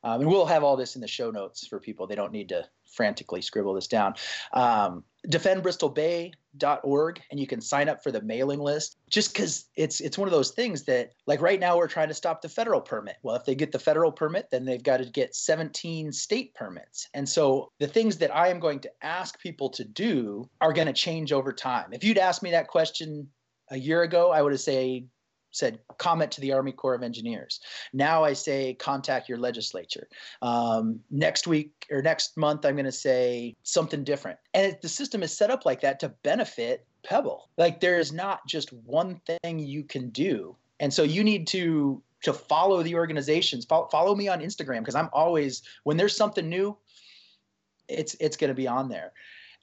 [0.03, 2.09] um, and we'll have all this in the show notes for people.
[2.09, 4.15] They don't need to frantically scribble this down.
[4.53, 5.05] Um,
[6.59, 10.29] defendbristolbay.org and you can sign up for the mailing list just because it's it's one
[10.29, 13.17] of those things that like right now we're trying to stop the federal permit.
[13.23, 17.09] Well if they get the federal permit then they've got to get 17 state permits.
[17.15, 20.87] And so the things that i am going to ask people to do are going
[20.87, 21.93] to change over time.
[21.93, 23.29] If you'd asked me that question
[23.71, 25.03] a year ago i would have said
[25.51, 27.61] said comment to the Army Corps of Engineers.
[27.93, 30.09] Now I say contact your legislature.
[30.43, 34.39] Um, next week or next month, I'm going to say something different.
[34.55, 37.49] And it, the system is set up like that to benefit Pebble.
[37.57, 40.57] Like there is not just one thing you can do.
[40.79, 43.65] And so you need to to follow the organizations.
[43.65, 46.77] Follow, follow me on Instagram because I'm always when there's something new,
[47.89, 49.13] it's it's going to be on there.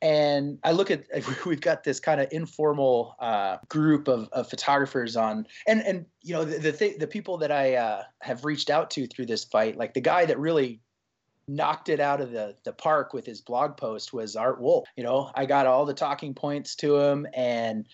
[0.01, 1.05] And I look at
[1.45, 6.33] we've got this kind of informal uh, group of, of photographers on, and and you
[6.33, 9.43] know the the, th- the people that I uh, have reached out to through this
[9.43, 10.81] fight, like the guy that really
[11.47, 14.87] knocked it out of the the park with his blog post was Art Wolfe.
[14.95, 17.87] You know, I got all the talking points to him, and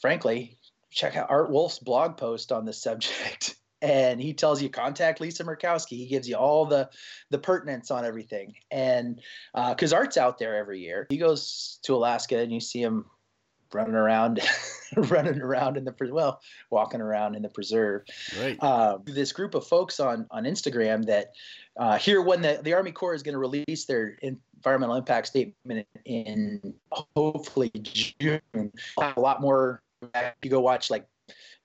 [0.00, 0.58] frankly,
[0.90, 5.44] check out Art Wolfe's blog post on this subject and he tells you contact Lisa
[5.44, 5.98] Murkowski.
[5.98, 6.88] He gives you all the
[7.30, 9.20] the pertinence on everything, and
[9.52, 13.04] because uh, Art's out there every year, he goes to Alaska and you see him
[13.74, 14.40] running around,
[14.96, 18.02] running around in the well, walking around in the preserve.
[18.40, 18.56] Right.
[18.60, 21.32] Uh, this group of folks on on Instagram that
[21.78, 25.86] uh, here when the the Army Corps is going to release their environmental impact statement
[26.06, 28.40] in hopefully June,
[28.96, 29.82] a lot more.
[30.42, 31.06] You go watch like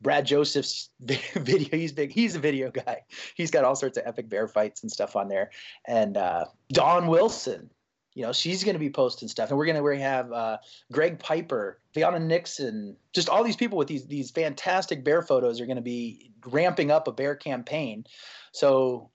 [0.01, 1.77] Brad Joseph's video.
[1.77, 2.11] He's big.
[2.11, 3.01] He's a video guy.
[3.35, 5.51] He's got all sorts of epic bear fights and stuff on there.
[5.87, 7.69] And uh, Dawn Wilson,
[8.15, 9.49] you know, she's going to be posting stuff.
[9.49, 10.57] And we're going to we have uh,
[10.91, 15.65] Greg Piper, Fiona Nixon, just all these people with these these fantastic bear photos are
[15.65, 18.05] going to be ramping up a bear campaign.
[18.51, 19.11] So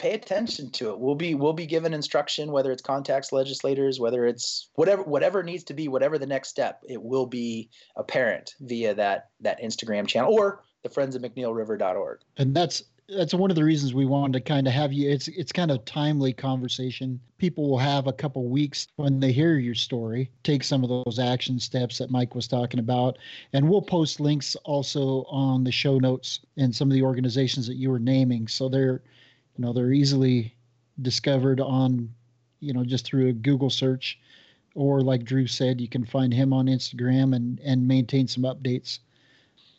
[0.00, 0.98] pay attention to it.
[0.98, 5.64] We'll be we'll be given instruction whether it's contacts legislators, whether it's whatever whatever needs
[5.64, 10.32] to be, whatever the next step, it will be apparent via that that Instagram channel
[10.32, 12.20] or the friends of McNeilRiver.org.
[12.38, 12.82] And that's
[13.14, 15.70] that's one of the reasons we wanted to kind of have you it's it's kind
[15.70, 20.62] of timely conversation people will have a couple weeks when they hear your story take
[20.62, 23.18] some of those action steps that mike was talking about
[23.52, 27.74] and we'll post links also on the show notes and some of the organizations that
[27.74, 29.02] you were naming so they're
[29.56, 30.54] you know they're easily
[31.00, 32.10] discovered on
[32.60, 34.18] you know just through a google search.
[34.76, 39.00] Or like drew said you can find him on instagram and and maintain some updates.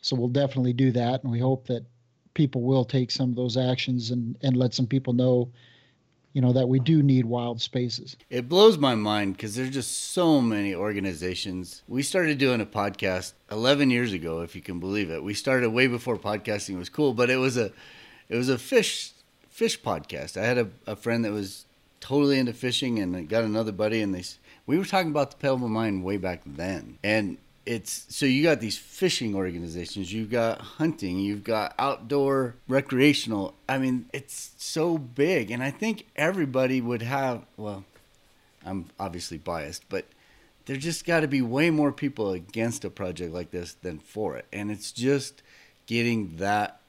[0.02, 1.86] So we'll definitely do that and we hope that
[2.34, 5.50] people will take some of those actions and and let some people know
[6.32, 8.16] you know that we do need wild spaces.
[8.30, 11.82] It blows my mind because there's just so many organizations.
[11.86, 15.22] We started doing a podcast 11 years ago if you can believe it.
[15.22, 17.72] We started way before podcasting was cool but it was a
[18.28, 19.11] it was a fish
[19.52, 20.40] fish podcast.
[20.40, 21.66] I had a, a friend that was
[22.00, 24.24] totally into fishing and I got another buddy and they
[24.66, 26.98] we were talking about the pebble mine way back then.
[27.04, 33.54] And it's so you got these fishing organizations, you've got hunting, you've got outdoor recreational.
[33.68, 37.44] I mean, it's so big, and I think everybody would have.
[37.56, 37.84] Well,
[38.64, 40.06] I'm obviously biased, but
[40.66, 44.36] there just got to be way more people against a project like this than for
[44.36, 45.42] it, and it's just
[45.86, 46.81] getting that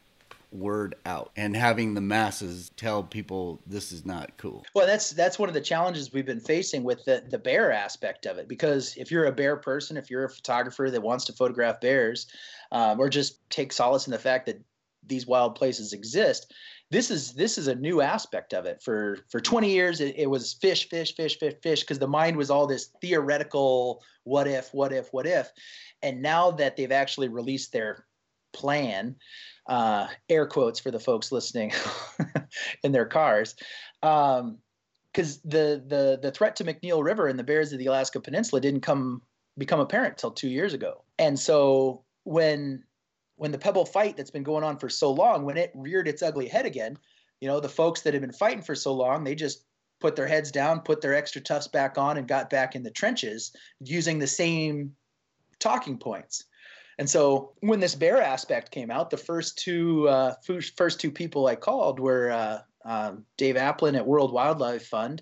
[0.53, 4.63] word out and having the masses tell people this is not cool.
[4.73, 8.25] Well, that's that's one of the challenges we've been facing with the the bear aspect
[8.25, 8.47] of it.
[8.47, 12.27] Because if you're a bear person, if you're a photographer that wants to photograph bears,
[12.71, 14.61] um, or just take solace in the fact that
[15.05, 16.53] these wild places exist,
[16.89, 18.81] this is this is a new aspect of it.
[18.83, 22.37] For for 20 years, it, it was fish, fish, fish, fish, fish, because the mind
[22.37, 25.51] was all this theoretical what if, what if, what if,
[26.01, 28.05] and now that they've actually released their
[28.53, 29.15] plan
[29.67, 31.71] uh, air quotes for the folks listening
[32.83, 33.55] in their cars.
[34.01, 34.59] because um,
[35.43, 38.81] the the the threat to McNeil River and the bears of the Alaska Peninsula didn't
[38.81, 39.21] come
[39.57, 41.03] become apparent till two years ago.
[41.19, 42.83] And so when
[43.35, 46.21] when the Pebble fight that's been going on for so long, when it reared its
[46.21, 46.97] ugly head again,
[47.41, 49.65] you know the folks that had been fighting for so long, they just
[49.99, 53.55] put their heads down, put their XtraTufs back on, and got back in the trenches
[53.79, 54.93] using the same
[55.59, 56.43] talking points.
[56.99, 60.35] And so when this bear aspect came out, the first two uh,
[60.77, 65.21] first two people I called were uh, um, Dave Aplin at World Wildlife Fund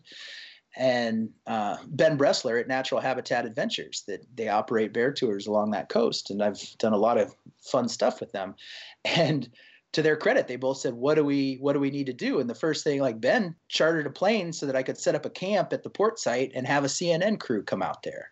[0.78, 4.04] and uh, Ben Bressler at Natural Habitat Adventures.
[4.08, 7.88] That they operate bear tours along that coast, and I've done a lot of fun
[7.88, 8.56] stuff with them.
[9.04, 9.50] And
[9.94, 12.40] to their credit, they both said, "What do we What do we need to do?"
[12.40, 15.26] And the first thing, like Ben chartered a plane so that I could set up
[15.26, 18.32] a camp at the port site and have a CNN crew come out there.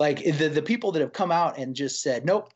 [0.00, 2.53] Like the the people that have come out and just said, "Nope,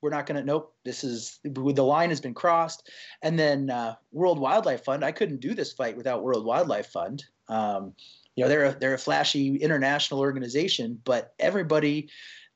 [0.00, 2.88] we're not going to nope this is the line has been crossed.
[3.22, 7.24] And then uh, world wildlife fund i couldn't do this fight without world wildlife fund.
[7.48, 7.94] Um,
[8.36, 12.08] you know they're a, they're a flashy international organization but everybody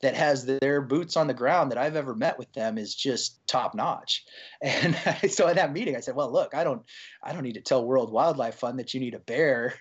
[0.02, 3.46] that has their boots on the ground that I've ever met with them is just
[3.46, 4.24] top notch.
[4.60, 4.96] And
[5.30, 6.82] so at that meeting, I said, "Well, look, I don't,
[7.22, 9.74] I don't need to tell World Wildlife Fund that you need a bear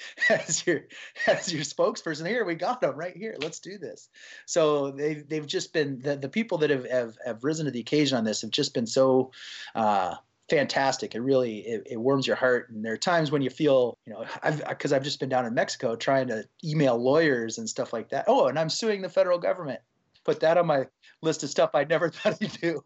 [0.30, 0.82] as your
[1.26, 2.26] as your spokesperson.
[2.26, 3.36] Here we got them right here.
[3.40, 4.08] Let's do this.
[4.46, 7.80] So they've they've just been the, the people that have, have have risen to the
[7.80, 9.30] occasion on this have just been so
[9.74, 10.14] uh,
[10.48, 11.14] fantastic.
[11.14, 12.70] It really it, it, warms your heart.
[12.70, 15.46] And there are times when you feel, you know, I've because I've just been down
[15.46, 18.24] in Mexico trying to email lawyers and stuff like that.
[18.28, 19.80] Oh, and I'm suing the federal government.
[20.24, 20.86] Put that on my
[21.20, 22.82] list of stuff I never thought I'd do.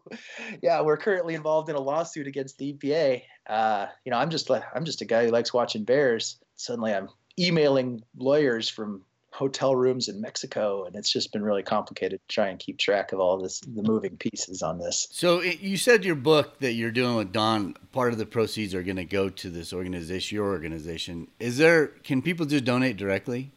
[0.61, 3.21] yeah, we're currently involved in a lawsuit against the EPA.
[3.47, 7.09] Uh, you know, I'm just I'm just a guy who likes watching bears suddenly I'm
[7.39, 12.47] emailing lawyers from hotel rooms in Mexico, and it's just been really complicated to try
[12.47, 15.07] and keep track of all this, the moving pieces on this.
[15.11, 18.73] So it, you said your book that you're doing with Don, part of the proceeds
[18.73, 21.27] are going to go to this organization, your organization.
[21.39, 21.87] Is there?
[21.87, 23.51] Can people just donate directly?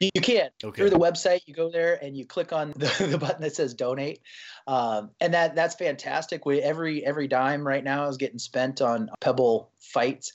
[0.00, 0.82] You can okay.
[0.82, 1.40] through the website.
[1.46, 4.20] You go there and you click on the, the button that says donate,
[4.66, 6.44] um, and that that's fantastic.
[6.44, 10.32] We every every dime right now is getting spent on Pebble fights,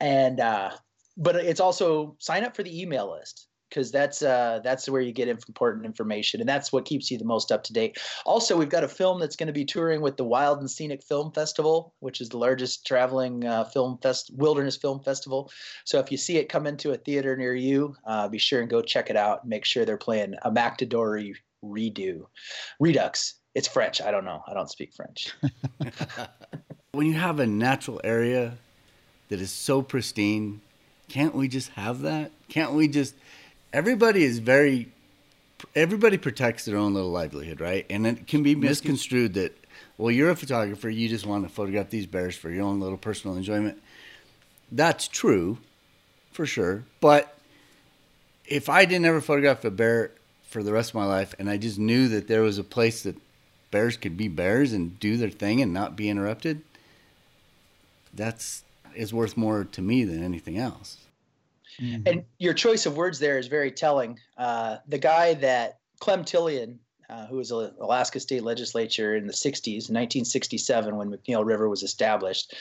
[0.00, 0.70] and uh,
[1.18, 5.12] but it's also sign up for the email list because that's uh, that's where you
[5.12, 7.98] get important information, and that's what keeps you the most up to date.
[8.24, 11.02] Also, we've got a film that's going to be touring with the Wild and Scenic
[11.02, 15.50] Film Festival, which is the largest traveling uh, film fest wilderness film festival.
[15.84, 18.70] So if you see it come into a theater near you, uh, be sure and
[18.70, 19.42] go check it out.
[19.42, 21.34] And Make sure they're playing a Mac Dori
[21.64, 22.26] redo,
[22.80, 23.34] Redux.
[23.54, 24.00] It's French.
[24.00, 24.42] I don't know.
[24.46, 25.34] I don't speak French.
[26.92, 28.56] when you have a natural area
[29.28, 30.60] that is so pristine
[31.08, 32.30] can't we just have that?
[32.48, 33.14] Can't we just?
[33.72, 34.92] Everybody is very.
[35.74, 37.84] Everybody protects their own little livelihood, right?
[37.90, 39.58] And it can be misconstrued that,
[39.96, 42.96] well, you're a photographer, you just want to photograph these bears for your own little
[42.96, 43.82] personal enjoyment.
[44.70, 45.58] that's true,
[46.30, 46.84] for sure.
[47.00, 47.36] But
[48.46, 50.12] if I didn't ever photograph a bear
[50.44, 53.02] for the rest of my life, and I just knew that there was a place
[53.02, 53.16] that
[53.70, 56.62] bears could be bears and do their thing and not be interrupted,
[58.14, 58.62] that's
[58.94, 60.98] is worth more to me than anything else.
[61.80, 62.02] Mm-hmm.
[62.06, 64.18] And your choice of words there is very telling.
[64.36, 66.78] Uh, the guy that Clem Tillion,
[67.08, 71.82] uh, who was an Alaska State Legislature in the 60s, 1967, when McNeil River was
[71.82, 72.54] established,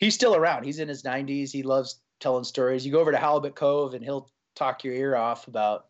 [0.00, 0.64] he's still around.
[0.64, 1.50] He's in his 90s.
[1.50, 2.84] He loves telling stories.
[2.84, 5.86] You go over to Halibut Cove and he'll talk your ear off about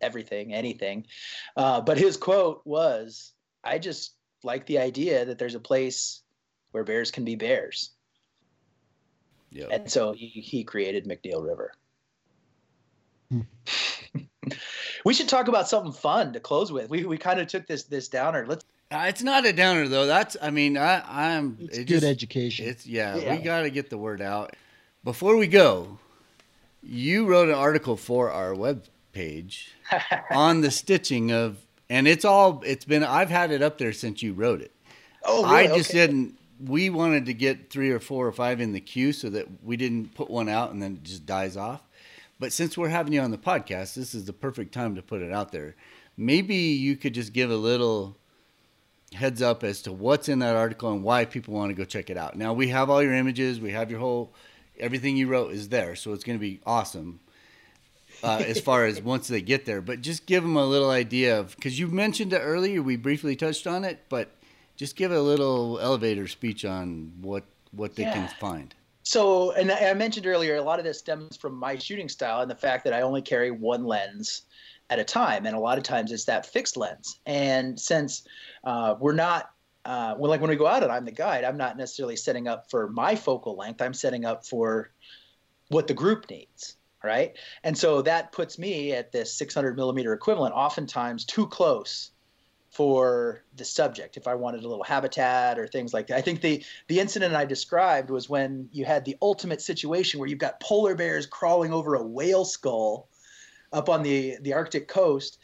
[0.00, 1.06] everything, anything.
[1.56, 3.32] Uh, but his quote was,
[3.64, 6.22] I just like the idea that there's a place
[6.70, 7.90] where bears can be bears.
[9.50, 9.68] Yep.
[9.72, 11.72] And so he, he created McNeil River.
[13.30, 13.40] Hmm.
[15.04, 16.90] we should talk about something fun to close with.
[16.90, 18.46] We, we kind of took this this downer.
[18.46, 18.64] Let's.
[18.90, 20.06] Uh, it's not a downer though.
[20.06, 22.66] That's I mean I I'm it's it good just, education.
[22.66, 23.36] It's yeah, yeah.
[23.36, 24.54] we got to get the word out.
[25.04, 25.98] Before we go,
[26.82, 29.74] you wrote an article for our web page
[30.30, 31.58] on the stitching of
[31.90, 34.72] and it's all it's been I've had it up there since you wrote it.
[35.24, 35.68] Oh, really?
[35.68, 36.06] I just okay.
[36.06, 36.38] didn't.
[36.64, 39.76] We wanted to get three or four or five in the queue so that we
[39.76, 41.82] didn't put one out and then it just dies off.
[42.40, 45.22] But since we're having you on the podcast, this is the perfect time to put
[45.22, 45.74] it out there.
[46.16, 48.16] Maybe you could just give a little
[49.12, 52.10] heads up as to what's in that article and why people want to go check
[52.10, 52.36] it out.
[52.36, 54.32] Now we have all your images, we have your whole
[54.78, 57.20] everything you wrote is there, so it's going to be awesome
[58.22, 59.80] uh, as far as once they get there.
[59.80, 62.82] But just give them a little idea of because you mentioned it earlier.
[62.82, 64.30] We briefly touched on it, but
[64.78, 68.14] just give a little elevator speech on what what they yeah.
[68.14, 68.74] can find.
[69.02, 72.50] So, and I mentioned earlier, a lot of this stems from my shooting style and
[72.50, 74.42] the fact that I only carry one lens
[74.90, 77.18] at a time, and a lot of times it's that fixed lens.
[77.26, 78.26] And since
[78.64, 79.50] uh, we're not
[79.84, 82.46] uh, well, like when we go out and I'm the guide, I'm not necessarily setting
[82.46, 83.82] up for my focal length.
[83.82, 84.90] I'm setting up for
[85.68, 87.36] what the group needs right?
[87.62, 92.10] And so that puts me at this 600 millimeter equivalent, oftentimes too close
[92.70, 96.18] for the subject if I wanted a little habitat or things like that.
[96.18, 100.28] I think the the incident I described was when you had the ultimate situation where
[100.28, 103.08] you've got polar bears crawling over a whale skull
[103.72, 105.38] up on the the Arctic coast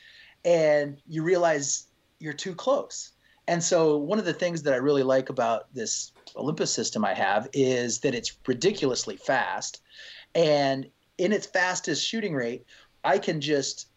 [0.44, 1.86] and you realize
[2.18, 3.12] you're too close.
[3.46, 7.14] And so one of the things that I really like about this Olympus system I
[7.14, 9.82] have is that it's ridiculously fast
[10.34, 10.86] and
[11.18, 12.64] in its fastest shooting rate,
[13.04, 13.88] I can just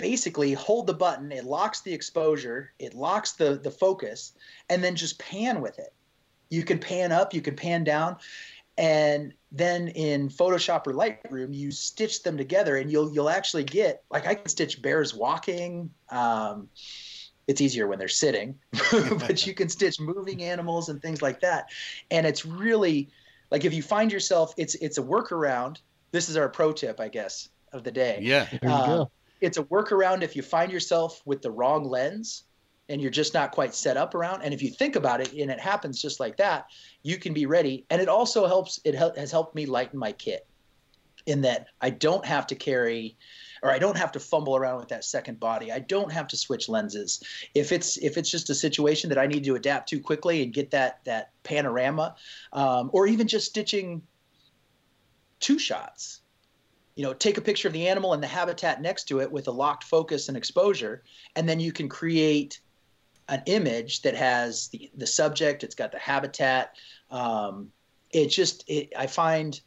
[0.00, 4.32] basically hold the button, it locks the exposure, it locks the the focus,
[4.68, 5.92] and then just pan with it.
[6.48, 8.16] You can pan up, you can pan down,
[8.76, 14.02] and then in Photoshop or Lightroom, you stitch them together, and you'll you'll actually get
[14.10, 15.90] like I can stitch bears walking.
[16.08, 16.68] Um,
[17.46, 18.58] it's easier when they're sitting,
[18.92, 21.66] but you can stitch moving animals and things like that,
[22.10, 23.08] and it's really
[23.50, 25.78] like if you find yourself, it's it's a workaround
[26.12, 28.18] this is our pro tip, I guess, of the day.
[28.22, 28.46] Yeah.
[28.50, 29.04] there you Uh,
[29.40, 32.44] it's a workaround if you find yourself with the wrong lens
[32.88, 34.42] and you're just not quite set up around.
[34.42, 36.66] And if you think about it and it happens just like that,
[37.02, 37.84] you can be ready.
[37.90, 40.46] And it also helps, it has helped me lighten my kit
[41.26, 43.16] in that I don't have to carry
[43.62, 45.70] or I don't have to fumble around with that second body.
[45.70, 47.22] I don't have to switch lenses.
[47.54, 50.52] If it's if it's just a situation that I need to adapt to quickly and
[50.52, 52.16] get that that panorama,
[52.52, 54.02] um, or even just stitching
[55.40, 56.19] two shots.
[56.96, 59.48] You know, take a picture of the animal and the habitat next to it with
[59.48, 61.02] a locked focus and exposure,
[61.36, 62.60] and then you can create
[63.28, 66.74] an image that has the, the subject, it's got the habitat.
[67.10, 67.70] Um,
[68.10, 69.60] it just, it, I find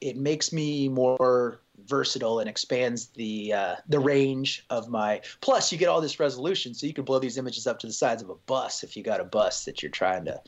[0.00, 5.20] it makes me more versatile and expands the uh, the range of my.
[5.40, 7.92] Plus, you get all this resolution, so you can blow these images up to the
[7.92, 10.40] sides of a bus if you got a bus that you're trying to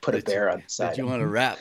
[0.00, 0.90] put a bear on the side.
[0.90, 1.58] That you want to wrap.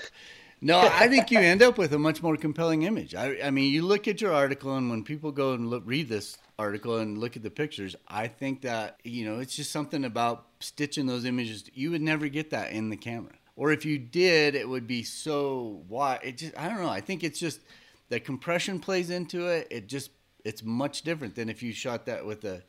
[0.63, 3.15] No, I think you end up with a much more compelling image.
[3.15, 6.07] I, I mean, you look at your article, and when people go and look, read
[6.07, 10.05] this article and look at the pictures, I think that you know it's just something
[10.05, 11.63] about stitching those images.
[11.73, 15.01] You would never get that in the camera, or if you did, it would be
[15.01, 16.19] so wide.
[16.23, 16.89] It just I don't know.
[16.89, 17.61] I think it's just
[18.09, 19.67] the compression plays into it.
[19.71, 20.11] It just
[20.45, 22.61] it's much different than if you shot that with a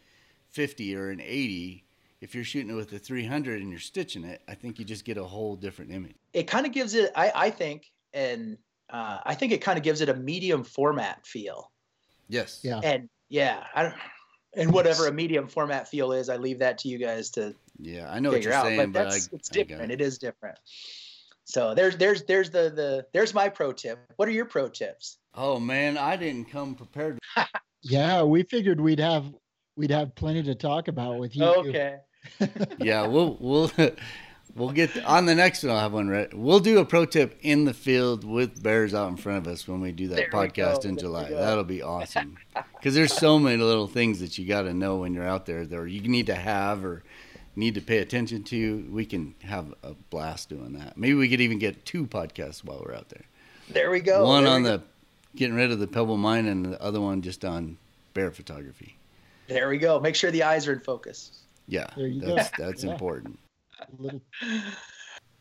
[0.51, 1.85] 50 or an 80
[2.23, 5.05] if you're shooting it with a 300 and you're stitching it, I think you just
[5.05, 6.15] get a whole different image.
[6.33, 8.57] It kind of gives it, I, I think, and
[8.91, 11.73] uh, I think it kind of gives it a medium format feel.
[12.29, 12.61] Yes.
[12.63, 12.81] Yeah.
[12.85, 13.95] And yeah, I don't,
[14.55, 17.57] and whatever a medium format feel is, I leave that to you guys to.
[17.81, 19.91] Yeah, I know what you're out, saying, but, that's, I, it's different.
[19.91, 20.01] It.
[20.01, 20.59] it is different.
[21.45, 23.99] So there's there's there's the the there's my pro tip.
[24.17, 25.19] What are your pro tips?
[25.35, 27.19] Oh man, I didn't come prepared.
[27.83, 29.25] yeah, we figured we'd have
[29.77, 31.45] we'd have plenty to talk about with you.
[31.45, 31.97] Okay
[32.79, 33.71] yeah, we'll we'll
[34.55, 35.73] We'll get on the next one.
[35.73, 36.33] I'll have one right.
[36.35, 39.67] We'll do a pro tip in the field with bears out in front of us
[39.67, 41.31] when we do that There podcast in there July.
[41.31, 42.37] That'll be awesome.
[42.75, 45.65] Because there's so many little things that you got to know when you're out there
[45.65, 47.05] that you need to have or
[47.55, 48.85] need to pay attention to.
[48.91, 50.99] We can have a blast doing that.
[50.99, 53.23] Maybe we could even get two podcasts while we're out there.
[53.69, 54.27] There we go.
[54.27, 54.83] one There on the
[55.37, 57.79] getting rid of the pebble mine, and the other one just on
[58.15, 58.97] bear photography.
[59.47, 60.01] There we go.
[60.01, 61.42] Make sure the eyes are in focus.
[61.69, 62.65] Yeah, There you that's go.
[62.67, 62.93] that's Yeah.
[62.93, 63.39] important.
[63.99, 64.21] Little,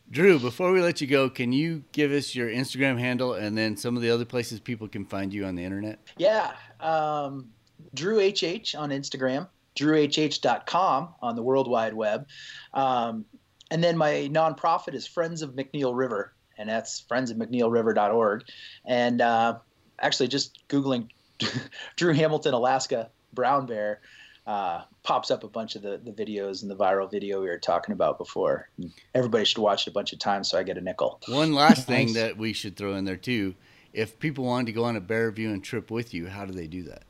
[0.09, 3.77] Drew, before we let you go, can you give us your Instagram handle and then
[3.77, 5.99] some of the other places people can find you on the internet?
[6.17, 6.51] Yeah.
[6.81, 7.49] Um,
[7.93, 12.27] Drew HH on Instagram, drewhh.com on the World Wide Web.
[12.73, 13.25] Um,
[13.69, 18.43] and then my nonprofit is Friends of McNeil River, and that's friendsofmcneilriver.org.
[18.85, 19.59] And uh,
[19.99, 21.07] actually, just Googling
[21.95, 24.01] Drew Hamilton, Alaska brown bear
[24.47, 27.57] uh, pops up a bunch of the, the videos and the viral video we were
[27.57, 28.69] talking about before.
[29.13, 31.19] Everybody should watch it a bunch of times so I get a nickel.
[31.27, 33.55] One last thing that we should throw in there too.
[33.93, 36.67] If people wanted to go on a bear viewing trip with you, how do they
[36.67, 37.03] do that?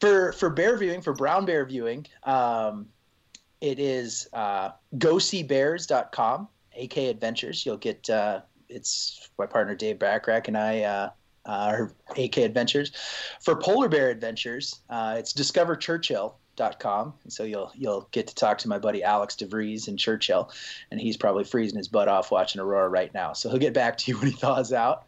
[0.00, 2.86] for for bear viewing for brown bear viewing um,
[3.60, 10.56] it is uh, goseebears.com ak adventures you'll get uh, it's my partner dave bachrach and
[10.56, 11.10] i uh,
[11.46, 11.86] uh,
[12.16, 12.92] ak adventures
[13.40, 15.32] for polar bear adventures uh, it's
[16.56, 20.50] discoverchurchill.com and so you'll you'll get to talk to my buddy alex devries in churchill
[20.90, 23.98] and he's probably freezing his butt off watching aurora right now so he'll get back
[23.98, 25.04] to you when he thaws out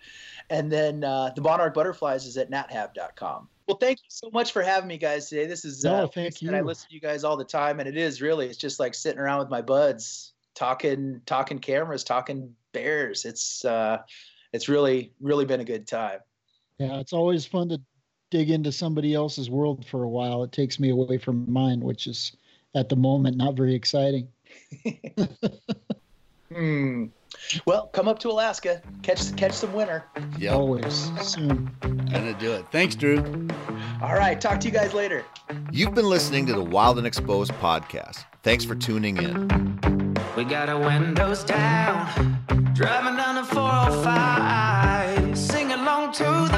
[0.48, 4.62] and then uh, the monarch butterflies is at nathab.com well, thank you so much for
[4.62, 5.46] having me, guys, today.
[5.46, 7.88] This is No, uh, thank and I listen to you guys all the time, and
[7.88, 12.54] it is really it's just like sitting around with my buds, talking, talking cameras, talking
[12.70, 13.24] bears.
[13.24, 14.02] It's uh,
[14.52, 16.20] it's really, really been a good time.
[16.78, 17.80] yeah, it's always fun to
[18.30, 20.42] dig into somebody else's world for a while.
[20.42, 22.32] It takes me away from mine, which is
[22.74, 24.28] at the moment not very exciting.
[26.54, 27.06] Hmm.
[27.66, 30.04] Well, come up to Alaska, catch catch some winter.
[30.38, 31.70] Yeah, Always soon.
[31.80, 32.64] gonna do it.
[32.70, 33.18] Thanks, Drew.
[34.00, 35.24] All right, talk to you guys later.
[35.72, 38.24] You've been listening to the Wild and Exposed podcast.
[38.42, 39.48] Thanks for tuning in.
[40.36, 42.06] We got our windows down,
[42.74, 46.55] driving down the 405, sing along to the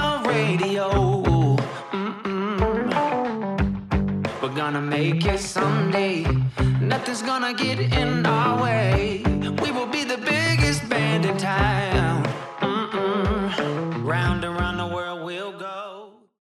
[4.72, 6.24] gonna make it someday.
[6.78, 9.22] Nothing's gonna get in our way.
[9.62, 11.97] We will be the biggest band in town.